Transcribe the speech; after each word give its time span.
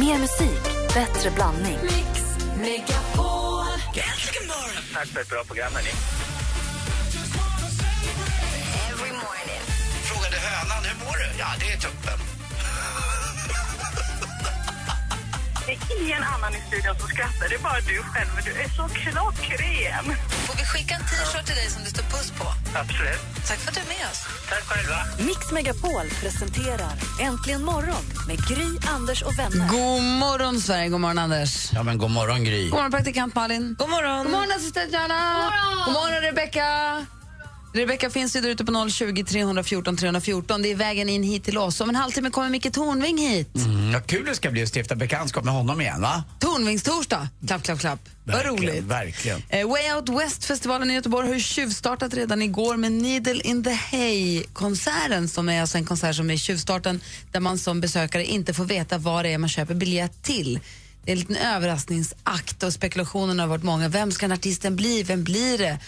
Mer 0.00 0.18
musik, 0.18 0.62
bättre 0.94 1.30
blandning. 1.30 1.78
Tack 4.94 5.06
för 5.06 5.20
ett 5.20 5.28
bra 5.28 5.44
program, 5.44 5.72
hörni. 5.74 5.90
Frågade 10.04 10.36
hönan, 10.36 10.84
hur 10.84 11.04
mår 11.04 11.16
du? 11.16 11.38
Ja, 11.38 11.46
det 11.60 11.72
är 11.72 11.76
toppen. 11.80 12.18
Det 15.66 15.72
är 15.72 16.02
ingen 16.02 16.22
annan 16.22 16.52
i 16.54 16.60
studion 16.68 16.98
som 16.98 17.08
skrattar, 17.08 17.48
det 17.48 17.54
är 17.54 17.58
bara 17.58 17.80
du 17.80 18.02
själv. 18.02 18.30
Du 18.44 18.50
är 18.50 18.68
så 18.68 18.88
klockren. 18.88 20.16
Vi 20.58 20.64
skicka 20.64 20.94
en 20.94 21.00
t-shirt 21.00 21.46
till 21.46 21.54
dig 21.54 21.70
som 21.70 21.84
det 21.84 21.90
står 21.90 22.02
puss 22.02 22.30
på? 22.30 22.44
Absolut. 22.78 23.20
Tack 23.48 23.58
för 23.58 23.68
att 23.68 23.74
du 23.74 23.80
är 23.80 23.86
med 23.86 24.06
oss. 24.10 24.20
Tack 24.48 24.62
själva. 24.64 24.96
Mix 25.18 25.52
Megapol 25.52 26.06
presenterar 26.20 26.92
Äntligen 27.20 27.64
morgon 27.64 28.04
med 28.28 28.48
Gry, 28.48 28.78
Anders 28.94 29.22
och 29.22 29.38
vänner. 29.38 29.68
God 29.68 30.02
morgon, 30.02 30.60
Sverige. 30.60 30.88
God 30.88 31.00
morgon, 31.00 31.18
Anders. 31.18 31.72
Ja, 31.72 31.82
men 31.82 31.98
god 31.98 32.10
morgon, 32.10 32.44
Gry. 32.44 32.62
God 32.68 32.72
morgon, 32.78 32.90
praktikant 32.90 33.34
Malin. 33.34 33.76
God 33.78 33.88
morgon. 33.90 34.22
God 34.22 34.32
morgon, 34.32 34.52
assistent 34.56 34.92
Johanna. 34.92 35.52
God 35.84 35.94
morgon, 35.94 36.20
Rebecka. 36.22 37.06
Rebecka 37.76 38.10
finns 38.10 38.36
ju 38.36 38.40
där 38.40 38.48
ute 38.48 38.64
på 38.64 38.88
020 38.90 39.24
314 39.24 39.96
314. 39.96 40.62
Det 40.62 40.70
är 40.70 40.74
vägen 40.74 41.08
in 41.08 41.22
hit 41.22 41.44
till 41.44 41.58
oss. 41.58 41.80
Om 41.80 41.88
en 41.88 41.94
halvtimme 41.94 42.30
kommer 42.30 42.50
Micke 42.50 42.72
Tornving 42.72 43.18
hit. 43.18 43.56
Mm, 43.56 43.92
vad 43.92 44.06
kul 44.06 44.24
det 44.26 44.34
ska 44.34 44.50
bli 44.50 44.62
att 44.62 44.76
stifta 44.76 44.94
bekantskap 44.94 45.44
med 45.44 45.54
honom 45.54 45.80
igen, 45.80 46.00
va? 46.00 46.24
Tornvingstorsdag. 46.38 47.28
Klapp, 47.46 47.62
klapp, 47.62 47.80
klapp. 47.80 48.00
Vad 48.24 48.36
Verkligen, 48.36 48.74
roligt. 48.74 48.84
Verkligen. 48.84 49.42
Eh, 49.48 49.68
Way 49.68 49.92
Out 49.92 50.08
West-festivalen 50.08 50.90
i 50.90 50.94
Göteborg 50.94 51.26
har 51.26 51.34
ju 51.34 51.40
tjuvstartat 51.40 52.14
redan 52.14 52.42
igår 52.42 52.76
med 52.76 52.92
Needle 52.92 53.42
in 53.42 53.64
the 53.64 53.70
Hay-konserten 53.70 55.28
som 55.28 55.48
är 55.48 55.60
alltså 55.60 55.78
en 55.78 55.84
konsert 55.84 56.16
som 56.16 56.30
är 56.30 56.36
tjuvstarten 56.36 57.00
där 57.32 57.40
man 57.40 57.58
som 57.58 57.80
besökare 57.80 58.24
inte 58.24 58.54
får 58.54 58.64
veta 58.64 58.98
vad 58.98 59.24
det 59.24 59.32
är 59.32 59.38
man 59.38 59.48
köper 59.48 59.74
biljett 59.74 60.22
till. 60.22 60.60
Det 61.04 61.10
är 61.10 61.12
en 61.12 61.18
liten 61.18 61.36
överraskningsakt 61.36 62.62
och 62.62 62.72
spekulationerna 62.72 63.42
har 63.42 63.48
varit 63.48 63.62
många. 63.62 63.88
Vem 63.88 64.12
ska 64.12 64.32
artisten 64.32 64.76
bli? 64.76 65.02
Vem 65.02 65.24
blir 65.24 65.58
det? 65.58 65.78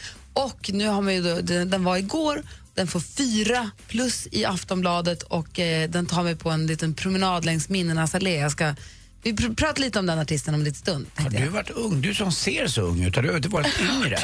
Och 0.47 0.71
nu 0.73 0.89
har 0.89 1.03
man 1.03 1.15
ju 1.15 1.23
då, 1.23 1.41
den, 1.41 1.71
den 1.71 1.85
var 1.85 1.97
igår, 1.97 2.43
den 2.75 2.87
får 2.87 3.01
fyra 3.01 3.71
plus 3.89 4.29
i 4.33 4.45
Aftonbladet 4.45 5.23
och 5.23 5.59
eh, 5.59 5.91
den 5.91 6.07
tar 6.07 6.23
mig 6.23 6.37
på 6.37 6.51
en 6.51 6.67
liten 6.67 6.95
promenad 6.95 7.45
längs 7.45 7.69
minnenas 7.69 8.15
allé. 8.15 8.37
Jag 8.37 8.53
ska, 8.53 8.75
vi 9.23 9.37
pr 9.37 9.55
pratar 9.55 9.81
lite 9.81 9.99
om 9.99 10.07
den 10.07 10.19
artisten 10.19 10.55
om 10.55 10.61
en 10.61 10.65
liten 10.65 10.81
stund. 10.81 11.07
Har 11.15 11.31
du 11.31 11.49
varit 11.49 11.71
ung? 11.71 12.01
Du 12.01 12.15
som 12.15 12.33
ser 12.33 12.67
så 12.67 12.81
ung 12.83 13.05
ut, 13.05 13.17
har 13.17 13.23
du 13.23 13.37
inte 13.37 13.49
varit 13.49 13.81
yngre? 13.81 14.19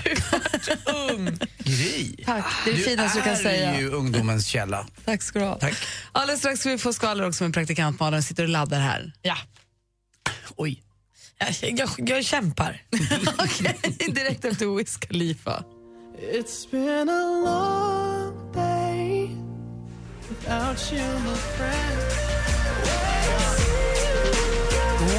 ung. 1.11 1.39
Gry. 1.59 2.17
Tack, 2.25 2.45
det 2.65 2.71
är 2.71 2.75
det 2.77 2.83
finaste 2.83 3.19
du 3.19 3.23
kan 3.23 3.33
är 3.33 3.37
säga. 3.37 3.81
ju 3.81 3.91
ungdomens 3.91 4.47
källa. 4.47 4.87
Tack 5.05 5.23
ska 5.23 5.39
du 5.39 5.45
ha. 5.45 5.59
Tack. 5.59 5.75
Alldeles 6.13 6.41
strax 6.41 6.61
ska 6.61 6.71
vi 6.71 6.79
få 6.79 6.93
skvaller 6.93 7.29
också 7.29 7.45
med 7.45 7.55
praktikant 7.55 8.01
Malin 8.01 8.23
sitter 8.23 8.43
och 8.43 8.49
laddar 8.49 8.81
här. 8.81 9.13
Ja. 9.23 9.37
Oj. 10.57 10.83
Jag, 11.39 11.79
jag, 11.79 11.91
jag 12.09 12.25
kämpar. 12.25 12.83
Okej, 13.39 13.79
direkt 14.15 14.45
efter 14.45 14.77
Wiz 14.77 14.97
Khalifa. 14.97 15.65
It's 16.19 16.65
been 16.71 17.09
a 17.09 17.43
long 17.45 18.53
day 18.53 19.31
without 20.29 20.93
you, 20.93 21.03
my 21.03 21.35
friend. 21.35 22.01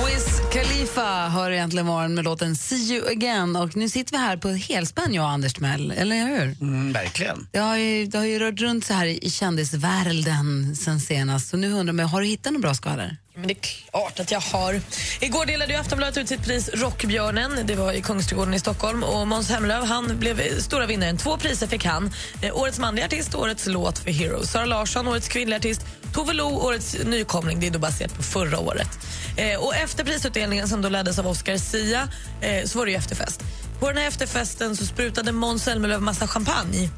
Wiz 0.05 0.41
Khalifa 0.53 1.27
hör 1.27 1.51
egentligen 1.51 1.85
morgon 1.85 2.13
med 2.13 2.23
låten 2.25 2.55
See 2.55 2.93
you 2.93 3.11
again 3.11 3.55
och 3.55 3.75
nu 3.75 3.89
sitter 3.89 4.11
vi 4.11 4.17
här 4.17 4.37
på 4.37 4.49
helspänn 4.49 5.13
jag 5.13 5.23
och 5.23 5.29
Anders 5.29 5.53
Timell, 5.53 5.91
eller 5.91 6.15
hur? 6.15 6.55
Mm, 6.61 6.93
verkligen. 6.93 7.47
Det 7.51 7.59
har, 7.59 7.77
ju, 7.77 8.05
det 8.05 8.17
har 8.17 8.25
ju 8.25 8.39
rört 8.39 8.61
runt 8.61 8.85
så 8.85 8.93
här 8.93 9.05
i 9.05 9.29
kändisvärlden 9.29 10.75
sen 10.75 10.99
senast 10.99 11.49
så 11.49 11.57
nu 11.57 11.73
undrar 11.73 11.93
man, 11.93 12.05
har 12.05 12.21
du 12.21 12.27
hittat 12.27 12.53
några 12.53 12.61
bra 12.61 12.73
skvallrar? 12.73 13.17
Men 13.37 13.47
det 13.47 13.53
är 13.53 13.61
klart 13.91 14.19
att 14.19 14.31
jag 14.31 14.39
har. 14.39 14.81
Igår 15.21 15.45
delade 15.45 15.73
ju 15.73 15.79
Aftonbladet 15.79 16.17
ut 16.17 16.27
sitt 16.27 16.43
pris 16.43 16.69
Rockbjörnen. 16.73 17.59
Det 17.63 17.75
var 17.75 17.91
i 17.91 18.01
Kungsträdgården 18.01 18.53
i 18.53 18.59
Stockholm. 18.59 19.03
Och 19.03 19.27
Måns 19.27 19.47
Zelmerlöw 19.47 19.85
han 19.85 20.19
blev 20.19 20.39
eh, 20.39 20.57
stora 20.57 20.85
vinnaren. 20.85 21.17
Två 21.17 21.37
priser 21.37 21.67
fick 21.67 21.85
han. 21.85 22.11
Eh, 22.41 22.57
årets 22.57 22.79
manliga 22.79 23.05
artist, 23.05 23.35
årets 23.35 23.67
låt 23.67 23.99
för 23.99 24.11
Heroes. 24.11 24.51
Sara 24.51 24.65
Larsson, 24.65 25.07
årets 25.07 25.27
kvinnliga 25.27 25.57
artist. 25.57 25.81
Tove 26.13 26.33
Lo, 26.33 26.45
årets 26.45 26.97
nykomling. 27.05 27.59
Det 27.59 27.67
är 27.67 27.71
då 27.71 27.79
baserat 27.79 28.13
på 28.15 28.23
förra 28.23 28.59
året. 28.59 28.89
Eh, 29.37 29.59
och 29.59 29.75
efter 29.75 30.03
prisutdelningen 30.03 30.67
som 30.67 30.81
då 30.81 30.89
leddes 30.89 31.19
av 31.19 31.27
Oscar 31.27 31.57
Sia 31.57 32.09
eh, 32.41 32.65
så 32.65 32.77
var 32.77 32.85
det 32.85 32.91
ju 32.91 32.97
efterfest. 32.97 33.41
På 33.79 33.87
den 33.87 33.97
här 33.97 34.07
efterfesten 34.07 34.75
så 34.75 34.85
sprutade 34.85 35.31
Måns 35.31 35.63
Zelmerlöw 35.63 36.03
massa 36.03 36.27
champagne. 36.27 36.89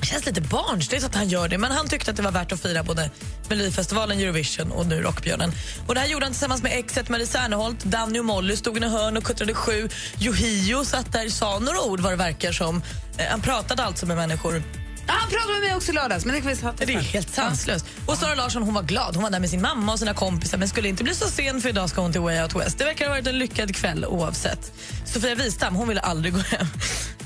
Det 0.00 0.06
känns 0.06 0.26
lite 0.26 0.40
barnsligt 0.40 1.04
att 1.04 1.14
han 1.14 1.28
gör 1.28 1.48
det, 1.48 1.58
men 1.58 1.70
han 1.70 1.88
tyckte 1.88 2.10
att 2.10 2.16
det 2.16 2.22
var 2.22 2.30
värt 2.30 2.52
att 2.52 2.60
fira 2.60 2.82
både 2.82 3.10
Melodifestivalen, 3.48 4.20
Eurovision 4.20 4.72
och 4.72 4.86
nu 4.86 5.02
Rockbjörnen. 5.02 5.52
Och 5.86 5.94
det 5.94 6.00
här 6.00 6.08
gjorde 6.08 6.24
han 6.24 6.32
tillsammans 6.32 6.62
med 6.62 6.78
exet 6.78 7.08
Marie 7.08 7.26
Serneholt. 7.26 7.84
Danny 7.84 8.18
och 8.18 8.24
Molly 8.24 8.56
stod 8.56 8.78
i 8.78 8.86
hörn 8.86 9.16
och 9.16 9.24
kuttrade 9.24 9.54
sju. 9.54 9.88
Yohio 10.20 10.84
satt 10.84 11.12
där, 11.12 11.28
sa 11.28 11.58
några 11.58 11.80
ord 11.82 12.00
vad 12.00 12.12
det 12.12 12.16
verkar 12.16 12.52
som. 12.52 12.82
Eh, 13.18 13.26
han 13.30 13.40
pratade 13.40 13.82
alltså 13.82 14.06
med 14.06 14.16
människor. 14.16 14.62
Ja, 15.08 15.14
han 15.20 15.30
pratade 15.30 15.52
med 15.52 15.62
mig 15.62 15.76
också 15.76 15.90
i 15.90 15.94
lördags 15.94 16.24
men 16.24 16.34
det 16.34 16.40
kan 16.40 16.74
vi 16.78 16.86
Det 16.86 16.94
är 16.94 16.98
helt 16.98 17.34
sanslöst. 17.34 17.86
Och 18.06 18.18
Sara 18.18 18.34
Larsson 18.34 18.62
hon 18.62 18.74
var 18.74 18.82
glad. 18.82 19.14
Hon 19.14 19.22
var 19.22 19.30
där 19.30 19.40
med 19.40 19.50
sin 19.50 19.62
mamma 19.62 19.92
och 19.92 19.98
sina 19.98 20.14
kompisar 20.14 20.58
men 20.58 20.68
skulle 20.68 20.88
inte 20.88 21.04
bli 21.04 21.14
så 21.14 21.28
sen 21.28 21.60
för 21.60 21.68
idag 21.68 21.90
ska 21.90 22.00
hon 22.00 22.12
till 22.12 22.20
Way 22.20 22.42
Out 22.42 22.56
West. 22.56 22.78
Det 22.78 22.84
verkar 22.84 23.04
ha 23.04 23.14
varit 23.14 23.26
en 23.26 23.38
lyckad 23.38 23.76
kväll 23.76 24.04
oavsett. 24.04 24.72
Sofia 25.06 25.34
Wistam 25.34 25.74
hon 25.74 25.88
ville 25.88 26.00
aldrig 26.00 26.34
gå 26.34 26.40
hem. 26.40 26.66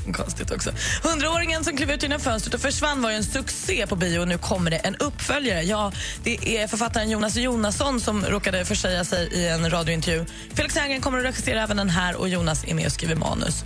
Konstigt 0.13 0.51
också. 0.51 0.71
Hundraåringen 1.03 1.65
som 1.65 1.77
klev 1.77 1.91
ut 1.91 2.03
genom 2.03 2.21
fönstret 2.21 2.55
och 2.55 2.61
försvann 2.61 3.03
var 3.03 3.11
en 3.11 3.25
succé 3.25 3.87
på 3.87 3.97
bio 3.97 4.19
och 4.19 4.29
nu 4.29 4.39
kommer 4.39 4.71
det 4.71 4.77
en 4.77 4.97
uppföljare. 4.97 5.63
Ja, 5.63 5.93
det 6.23 6.59
är 6.59 6.67
författaren 6.67 7.11
Jonas 7.11 7.37
Jonasson 7.37 8.01
som 8.01 8.25
råkade 8.25 8.65
försäga 8.65 9.05
sig 9.05 9.29
i 9.33 9.49
en 9.49 9.71
radiointervju. 9.71 10.25
Felix 10.55 10.77
Herngren 10.77 11.01
kommer 11.01 11.19
att 11.19 11.25
regissera 11.25 11.63
även 11.63 11.77
den 11.77 11.91
här 11.91 12.17
och 12.17 12.29
Jonas 12.29 12.65
är 12.65 12.75
med 12.75 12.87
och 12.87 12.93
skriver 12.93 13.15
manus. 13.15 13.65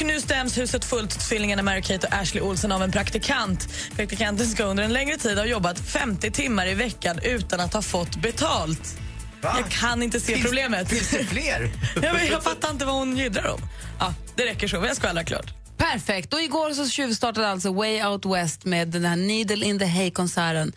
Och 0.00 0.06
nu 0.06 0.20
stäms 0.20 0.58
huset 0.58 0.84
fullt 0.84 1.20
tvillingarna 1.20 1.62
Mary-Kate 1.62 2.06
och 2.06 2.12
Ashley 2.14 2.42
Olsen 2.42 2.72
av 2.72 2.82
en 2.82 2.92
praktikant. 2.92 3.68
Praktikanten 3.96 4.46
ska 4.46 4.64
under 4.64 4.84
en 4.84 4.92
längre 4.92 5.16
tid 5.16 5.38
ha 5.38 5.44
jobbat 5.46 5.78
50 5.78 6.30
timmar 6.30 6.66
i 6.66 6.74
veckan 6.74 7.18
utan 7.22 7.60
att 7.60 7.74
ha 7.74 7.82
fått 7.82 8.16
betalt. 8.16 8.98
Va? 9.42 9.56
Jag 9.60 9.70
kan 9.70 10.02
inte 10.02 10.20
se 10.20 10.32
Finns- 10.32 10.44
problemet. 10.44 10.88
Finns 10.88 11.10
det 11.10 11.24
fler? 11.24 11.70
jag, 12.02 12.14
vet- 12.14 12.30
jag 12.30 12.42
fattar 12.42 12.70
inte 12.70 12.84
vad 12.84 12.94
hon 12.94 13.16
jiddrar 13.16 13.48
om. 13.48 13.60
Ja, 13.98 14.14
det 14.36 14.46
räcker 14.46 14.68
så. 14.68 14.80
Vi 14.80 14.88
har 14.88 14.94
skvallrat 14.94 15.26
klart. 15.26 15.54
Perfekt. 15.76 16.34
Och 16.34 16.40
igår 16.40 16.72
så 16.74 16.88
tjuvstartade 16.88 17.48
alltså 17.48 17.72
Way 17.72 18.02
Out 18.04 18.26
West 18.26 18.64
med 18.64 18.88
den 18.88 19.04
här 19.04 19.16
Needle 19.16 19.66
in 19.66 19.78
the 19.78 19.86
Hay-konserten. 19.86 20.72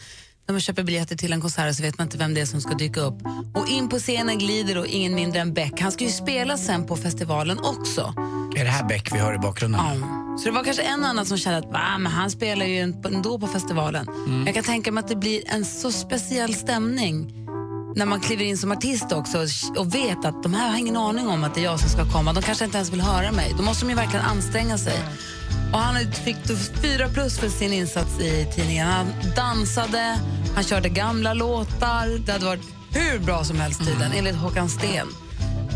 När 0.48 0.54
man 0.54 0.62
köper 0.62 0.84
biljetter 0.84 1.16
till 1.16 1.34
en 1.34 1.42
konsert 1.42 1.76
så 1.76 1.84
vet 1.84 1.98
man 1.98 2.08
inte 2.08 2.18
vem 2.18 2.34
det 2.34 2.42
är 2.42 2.46
som 2.46 2.62
ska 2.62 2.74
dyka 2.74 3.00
upp. 3.02 3.16
Och 3.56 3.68
in 3.70 3.90
på 3.90 4.00
scenen 4.00 4.38
glider 4.40 4.76
då 4.76 4.86
ingen 4.86 5.16
mindre 5.16 5.40
än 5.40 5.54
Beck. 5.54 5.82
Han 5.82 5.92
ska 5.92 6.04
ju 6.04 6.10
spela 6.12 6.58
sen 6.58 6.86
på 6.86 6.96
festivalen 6.98 7.60
också. 7.60 8.14
Är 8.56 8.64
det 8.64 8.70
här 8.70 8.88
Beck 8.88 9.10
vi 9.14 9.20
hör 9.20 9.36
i 9.36 9.38
bakgrunden? 9.38 9.82
Ja. 9.84 10.38
Så 10.38 10.46
det 10.46 10.52
var 10.52 10.64
kanske 10.64 10.84
en 10.84 11.02
och 11.04 11.08
annan 11.10 11.26
som 11.26 11.38
kände 11.38 11.60
att 11.60 11.66
Va, 11.74 11.98
men 12.00 12.12
han 12.12 12.32
spelar 12.32 12.66
ju 12.66 12.80
ändå 13.06 13.40
på 13.40 13.48
festivalen. 13.48 14.08
Jag 14.46 14.56
kan 14.56 14.64
tänka 14.64 14.92
mig 14.92 15.02
att 15.04 15.08
det 15.10 15.16
blir 15.16 15.42
en 15.46 15.66
så 15.66 15.92
speciell 15.92 16.56
stämning 16.56 17.34
när 17.96 18.06
man 18.06 18.20
kliver 18.20 18.46
in 18.46 18.58
som 18.58 18.72
artist 18.72 19.12
också 19.12 19.38
och- 19.38 19.78
och 19.78 19.96
vet 19.96 20.26
att 20.26 20.44
de 20.44 20.54
här 20.54 20.70
har 20.70 20.78
ingen 20.78 20.98
aning 20.98 21.28
om 21.28 21.44
att 21.44 21.56
det 21.56 21.62
är 21.62 21.66
jag 21.66 21.80
som 21.80 21.90
ska 21.90 22.06
komma. 22.12 22.34
De 22.34 22.44
kanske 22.44 22.66
inte 22.66 22.78
ens 22.78 22.92
vill 22.94 23.02
höra 23.02 23.32
mig. 23.32 23.54
Då 23.58 23.64
måste 23.64 23.86
de 23.86 23.90
ju 23.90 23.96
verkligen 23.96 24.26
anstränga 24.26 24.78
sig. 24.78 25.00
Och 25.74 25.80
han 25.80 26.12
fick 26.12 26.38
då 26.48 26.56
fyra 26.82 27.10
plus 27.10 27.40
för 27.40 27.50
sin 27.50 27.74
insats 27.74 28.20
i 28.20 28.48
tidningen. 28.56 28.88
Han 28.88 29.08
dansade, 29.36 30.20
han 30.56 30.64
körde 30.64 30.90
gamla 30.90 31.34
låtar. 31.34 32.26
Det 32.26 32.32
hade 32.32 32.46
varit 32.46 32.62
hur 32.92 33.20
bra 33.20 33.44
som 33.44 33.60
helst 33.60 33.80
tydligen, 33.86 34.12
enligt 34.14 34.36
Håkan 34.36 34.70
Sten. 34.70 35.08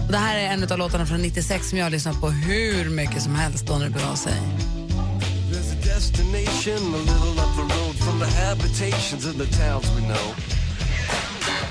Och 0.06 0.12
det 0.12 0.18
här 0.18 0.38
är 0.38 0.44
en 0.54 0.72
av 0.72 0.78
låtarna 0.78 1.06
från 1.06 1.22
96 1.22 1.70
som 1.70 1.78
jag 1.78 1.86
har 1.86 1.90
lyssnat 1.92 2.22
på 2.22 2.30
hur 2.30 2.90
mycket 2.90 3.22
som 3.22 3.36
helst 3.36 3.66
då 3.68 3.78
när 3.78 3.86
det 3.86 3.92
begav 3.92 4.16
sig. 4.16 4.34
There's 4.34 5.74
a 5.74 5.78
destination 5.96 6.96
a 6.96 6.98
little 6.98 7.42
up 7.44 7.56
the 7.56 7.62
road 7.76 7.96
from 7.96 8.20
the 8.20 8.26
habitations 8.46 9.26
of 9.26 9.34
the 9.38 9.46
towns 9.58 9.86
we 9.96 10.02
know. 10.02 10.36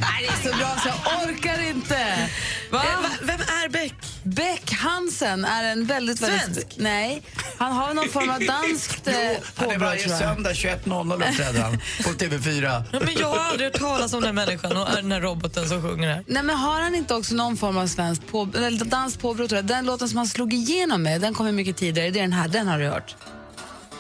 Nej, 0.01 0.21
det 0.21 0.27
är 0.49 0.53
så 0.53 0.59
bra 0.59 0.77
så 0.83 0.89
jag 0.89 1.29
orkar 1.29 1.69
inte. 1.69 2.29
Va? 2.71 2.83
Eh, 2.85 3.03
va- 3.03 3.09
Vem 3.23 3.41
är 3.41 3.69
Beck? 3.69 3.95
Beck 4.27 4.73
Hansen 4.73 5.45
är 5.45 5.65
en 5.65 5.85
väldigt, 5.85 6.21
väldigt... 6.21 6.43
Svensk? 6.43 6.77
Nej, 6.77 7.23
han 7.59 7.73
har 7.73 7.95
någon 7.95 8.09
form 8.09 8.31
av 8.31 8.41
danskt 8.41 9.07
eh, 9.07 9.15
Han 9.15 9.25
är 9.25 9.39
påbrå, 9.57 9.79
varje 9.79 10.09
söndag 10.09 10.53
21.00 10.53 11.15
uppträder 11.15 11.61
han 11.61 11.79
på 12.05 12.11
TV4. 12.11 12.85
Ja, 12.93 13.01
men 13.01 13.15
jag 13.15 13.27
har 13.27 13.39
aldrig 13.39 13.71
hört 13.73 13.81
talas 13.81 14.13
om 14.13 14.23
den 14.23 14.35
människan 14.35 14.77
och 14.77 14.89
den 14.97 15.13
här 15.13 15.21
roboten 15.21 15.69
som 15.69 15.83
sjunger 15.83 16.09
här. 16.09 16.25
Nej, 16.27 16.43
men 16.43 16.57
har 16.57 16.81
han 16.81 16.95
inte 16.95 17.15
också 17.15 17.35
någon 17.35 17.57
form 17.57 17.77
av 17.77 17.87
svensk 17.87 18.27
på, 18.27 18.49
eller 18.57 18.85
danskt 18.85 19.21
påbrå? 19.21 19.47
Den 19.47 19.87
låten 19.87 20.09
som 20.09 20.19
han 20.19 20.27
slog 20.27 20.55
igenom 20.55 21.03
med, 21.03 21.21
den 21.21 21.35
kommer 21.35 21.53
mycket 21.53 21.77
tidigare. 21.77 22.11
Det 22.11 22.19
är 22.19 22.23
den 22.23 22.33
här, 22.33 22.49
den 22.49 22.69
har 22.69 22.79
du 22.79 22.89
hört. 22.89 23.17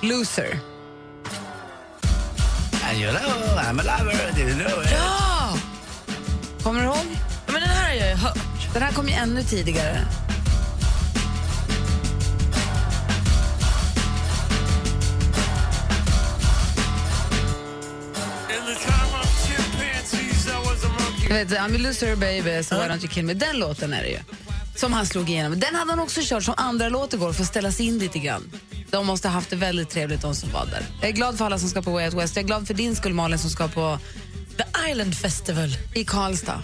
Loser. 0.00 0.58
And 2.88 2.98
you 2.98 3.10
know 3.10 3.58
I'm 3.58 3.80
a 3.80 3.98
lover, 3.98 4.40
you 4.40 4.54
know 4.54 4.82
it? 4.84 4.90
Ja! 4.92 5.58
Kommer 6.62 6.80
du 6.80 6.86
ihåg? 6.86 6.96
Ja, 6.96 7.52
Men 7.52 7.60
den 7.60 7.70
här 7.70 7.88
har 7.88 7.94
jag 7.94 8.08
ju 8.08 8.14
hört. 8.14 8.45
Den 8.76 8.82
här 8.82 8.92
kom 8.92 9.08
ju 9.08 9.14
ännu 9.14 9.42
tidigare. 9.42 9.98
Vet, 21.28 21.50
I'm 21.50 21.74
a 21.74 21.78
loser 21.78 22.16
baby, 22.16 22.62
so 22.62 22.74
why 22.74 22.88
don't 22.88 23.02
you 23.02 23.08
kill 23.08 23.24
me. 23.24 23.34
Den 23.34 23.58
låten 23.58 23.92
är 23.92 24.02
det 24.02 24.08
ju. 24.08 24.18
Som 24.74 24.92
han 24.92 25.06
slog 25.06 25.30
igenom. 25.30 25.60
Den 25.60 25.74
hade 25.74 25.90
han 25.90 26.00
också 26.00 26.20
kört 26.24 26.42
som 26.42 26.54
andra 26.56 26.88
låt 26.88 27.14
igår 27.14 27.32
för 27.32 27.42
att 27.42 27.48
ställa 27.48 27.72
sig 27.72 27.86
in 27.86 27.98
lite 27.98 28.18
grann. 28.18 28.52
De 28.90 29.06
måste 29.06 29.28
ha 29.28 29.32
haft 29.32 29.50
det 29.50 29.56
väldigt 29.56 29.90
trevligt 29.90 30.22
de 30.22 30.34
som 30.34 30.52
var 30.52 30.66
där. 30.66 30.82
Jag 31.00 31.08
är 31.08 31.14
glad 31.14 31.38
för 31.38 31.44
alla 31.44 31.58
som 31.58 31.68
ska 31.68 31.82
på 31.82 31.90
Way 31.90 32.04
Out 32.04 32.14
West. 32.14 32.36
Jag 32.36 32.42
är 32.42 32.46
glad 32.46 32.66
för 32.66 32.74
din 32.74 32.96
skull 32.96 33.14
Malin 33.14 33.38
som 33.38 33.50
ska 33.50 33.68
på 33.68 33.98
Island 34.90 35.16
Festival. 35.16 35.76
i 35.94 36.04
Karlstad. 36.04 36.62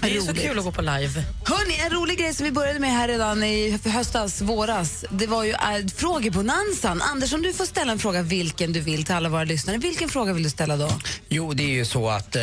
Det 0.00 0.16
är 0.16 0.20
så 0.20 0.30
Roligt. 0.30 0.42
kul 0.42 0.58
att 0.58 0.64
gå 0.64 0.72
på 0.72 0.82
live. 0.82 1.24
Hörni, 1.44 1.80
en 1.86 1.90
rolig 1.90 2.18
grej 2.18 2.34
som 2.34 2.44
vi 2.44 2.52
började 2.52 2.78
med 2.80 2.90
här 2.90 3.08
redan 3.08 3.42
i 3.42 3.78
höstas, 3.84 4.40
våras, 4.42 5.04
det 5.10 5.26
var 5.26 5.44
ju 5.44 5.50
äh, 5.50 5.56
frågebonanzan. 5.96 7.02
Anders, 7.02 7.32
om 7.32 7.42
du 7.42 7.52
får 7.52 7.64
ställa 7.64 7.92
en 7.92 7.98
fråga 7.98 8.22
vilken 8.22 8.72
du 8.72 8.80
vill 8.80 9.04
till 9.04 9.14
alla 9.14 9.28
våra 9.28 9.44
lyssnare, 9.44 9.78
vilken 9.78 10.08
fråga 10.08 10.32
vill 10.32 10.42
du 10.42 10.50
ställa 10.50 10.76
då? 10.76 10.90
Jo, 11.28 11.52
det 11.54 11.62
är 11.62 11.68
ju 11.68 11.84
så 11.84 12.08
att 12.10 12.36
eh, 12.36 12.42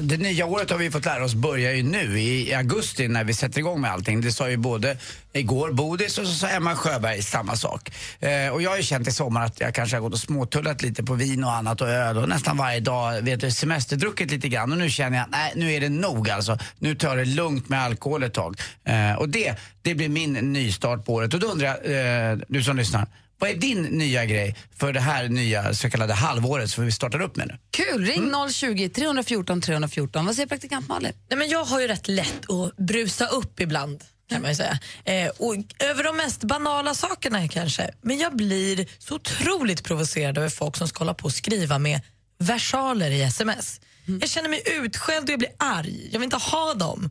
det 0.00 0.16
nya 0.16 0.46
året 0.46 0.70
har 0.70 0.78
vi 0.78 0.90
fått 0.90 1.04
lära 1.04 1.24
oss 1.24 1.34
börjar 1.34 1.72
ju 1.72 1.82
nu 1.82 2.20
i, 2.20 2.48
i 2.50 2.54
augusti 2.54 3.08
när 3.08 3.24
vi 3.24 3.34
sätter 3.34 3.58
igång 3.58 3.80
med 3.80 3.90
allting. 3.92 4.20
Det 4.20 4.32
sa 4.32 4.50
ju 4.50 4.56
både 4.56 4.96
igår 5.32 5.72
Bodis 5.72 6.18
och 6.18 6.26
så 6.26 6.34
sa 6.34 6.48
Emma 6.48 6.76
Sjöberg 6.76 7.22
samma 7.22 7.56
sak. 7.56 7.92
Eh, 8.20 8.48
och 8.48 8.62
jag 8.62 8.70
har 8.70 8.76
ju 8.76 8.82
känt 8.82 9.08
i 9.08 9.12
sommar 9.12 9.44
att 9.44 9.60
jag 9.60 9.74
kanske 9.74 9.96
har 9.96 10.00
gått 10.00 10.12
och 10.12 10.18
småtullat 10.18 10.82
lite 10.82 11.04
på 11.04 11.14
vin 11.14 11.44
och 11.44 11.52
annat 11.52 11.80
och 11.80 11.88
öl 11.88 12.18
och 12.18 12.28
nästan 12.28 12.56
varje 12.56 12.80
dag 12.80 13.22
vet 13.22 13.40
du, 13.40 13.50
semesterdruckit 13.50 14.30
lite 14.30 14.48
grann 14.48 14.72
och 14.72 14.78
nu 14.78 14.90
känner 14.90 15.18
jag 15.18 15.26
nej 15.30 15.52
nu 15.56 15.72
är 15.72 15.80
det 15.80 15.88
nog 15.88 16.30
alltså. 16.30 16.58
Nu 16.78 16.94
tar 16.94 17.08
jag 17.08 17.18
det 17.18 17.24
lugnt 17.24 17.68
med 17.68 17.82
alkohol 17.82 18.22
ett 18.22 18.34
tag. 18.34 18.60
Eh, 18.84 19.12
och 19.12 19.28
det, 19.28 19.54
det 19.82 19.94
blir 19.94 20.08
min 20.08 20.32
nystart 20.32 21.04
på 21.04 21.14
året 21.14 21.34
och 21.34 21.40
då 21.40 21.46
undrar 21.46 21.66
jag, 21.66 22.30
eh, 22.32 22.38
du 22.48 22.62
som 22.62 22.76
lyssnar, 22.76 23.06
vad 23.40 23.50
är 23.50 23.54
din 23.54 23.82
nya 23.82 24.24
grej 24.24 24.56
för 24.76 24.92
det 24.92 25.00
här 25.00 25.28
nya 25.28 25.74
så 25.74 25.90
kallade 25.90 26.14
halvåret 26.14 26.70
som 26.70 26.84
vi 26.84 26.92
startar 26.92 27.20
upp 27.20 27.36
med 27.36 27.48
nu? 27.48 27.58
Kul! 27.70 28.04
Ring 28.04 28.32
020 28.52 28.88
314 28.88 29.60
314. 29.60 30.26
Vad 30.26 30.34
säger 30.34 30.48
praktikant 30.48 30.88
Malin? 30.88 31.12
Nej, 31.30 31.38
men 31.38 31.48
jag 31.48 31.64
har 31.64 31.80
ju 31.80 31.86
rätt 31.86 32.08
lätt 32.08 32.50
att 32.50 32.76
brusa 32.76 33.26
upp 33.26 33.60
ibland. 33.60 34.04
Kan 34.28 34.42
man 34.42 34.56
säga. 34.56 34.78
Eh, 35.04 35.28
och 35.28 35.54
över 35.78 36.04
de 36.04 36.16
mest 36.16 36.44
banala 36.44 36.94
sakerna 36.94 37.48
kanske. 37.48 37.90
Men 38.02 38.18
jag 38.18 38.36
blir 38.36 38.86
så 38.98 39.14
otroligt 39.14 39.84
provocerad 39.84 40.38
över 40.38 40.48
folk 40.48 40.76
som 40.76 40.88
ska 40.88 40.98
hålla 40.98 41.14
på 41.14 41.24
och 41.24 41.32
skriva 41.32 41.78
med 41.78 42.00
versaler 42.38 43.10
i 43.10 43.22
sms. 43.22 43.80
Jag 44.20 44.30
känner 44.30 44.48
mig 44.48 44.62
utskälld 44.66 45.24
och 45.24 45.32
jag 45.32 45.38
blir 45.38 45.52
arg. 45.58 46.08
Jag 46.12 46.20
vill 46.20 46.24
inte 46.24 46.36
ha 46.36 46.74
dem. 46.74 47.10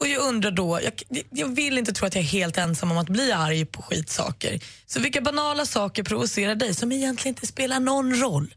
Och 0.00 0.08
jag 0.08 0.22
undrar 0.22 0.50
då, 0.50 0.80
jag, 0.82 1.22
jag 1.30 1.54
vill 1.54 1.78
inte 1.78 1.92
tro 1.92 2.06
att 2.06 2.14
jag 2.14 2.24
är 2.24 2.28
helt 2.28 2.58
ensam 2.58 2.90
om 2.90 2.98
att 2.98 3.08
bli 3.08 3.32
arg 3.32 3.64
på 3.64 3.82
skitsaker. 3.82 4.60
Så 4.86 5.00
vilka 5.00 5.20
banala 5.20 5.66
saker 5.66 6.02
provocerar 6.02 6.54
dig 6.54 6.74
som 6.74 6.92
egentligen 6.92 7.34
inte 7.34 7.46
spelar 7.46 7.80
någon 7.80 8.14
roll? 8.20 8.54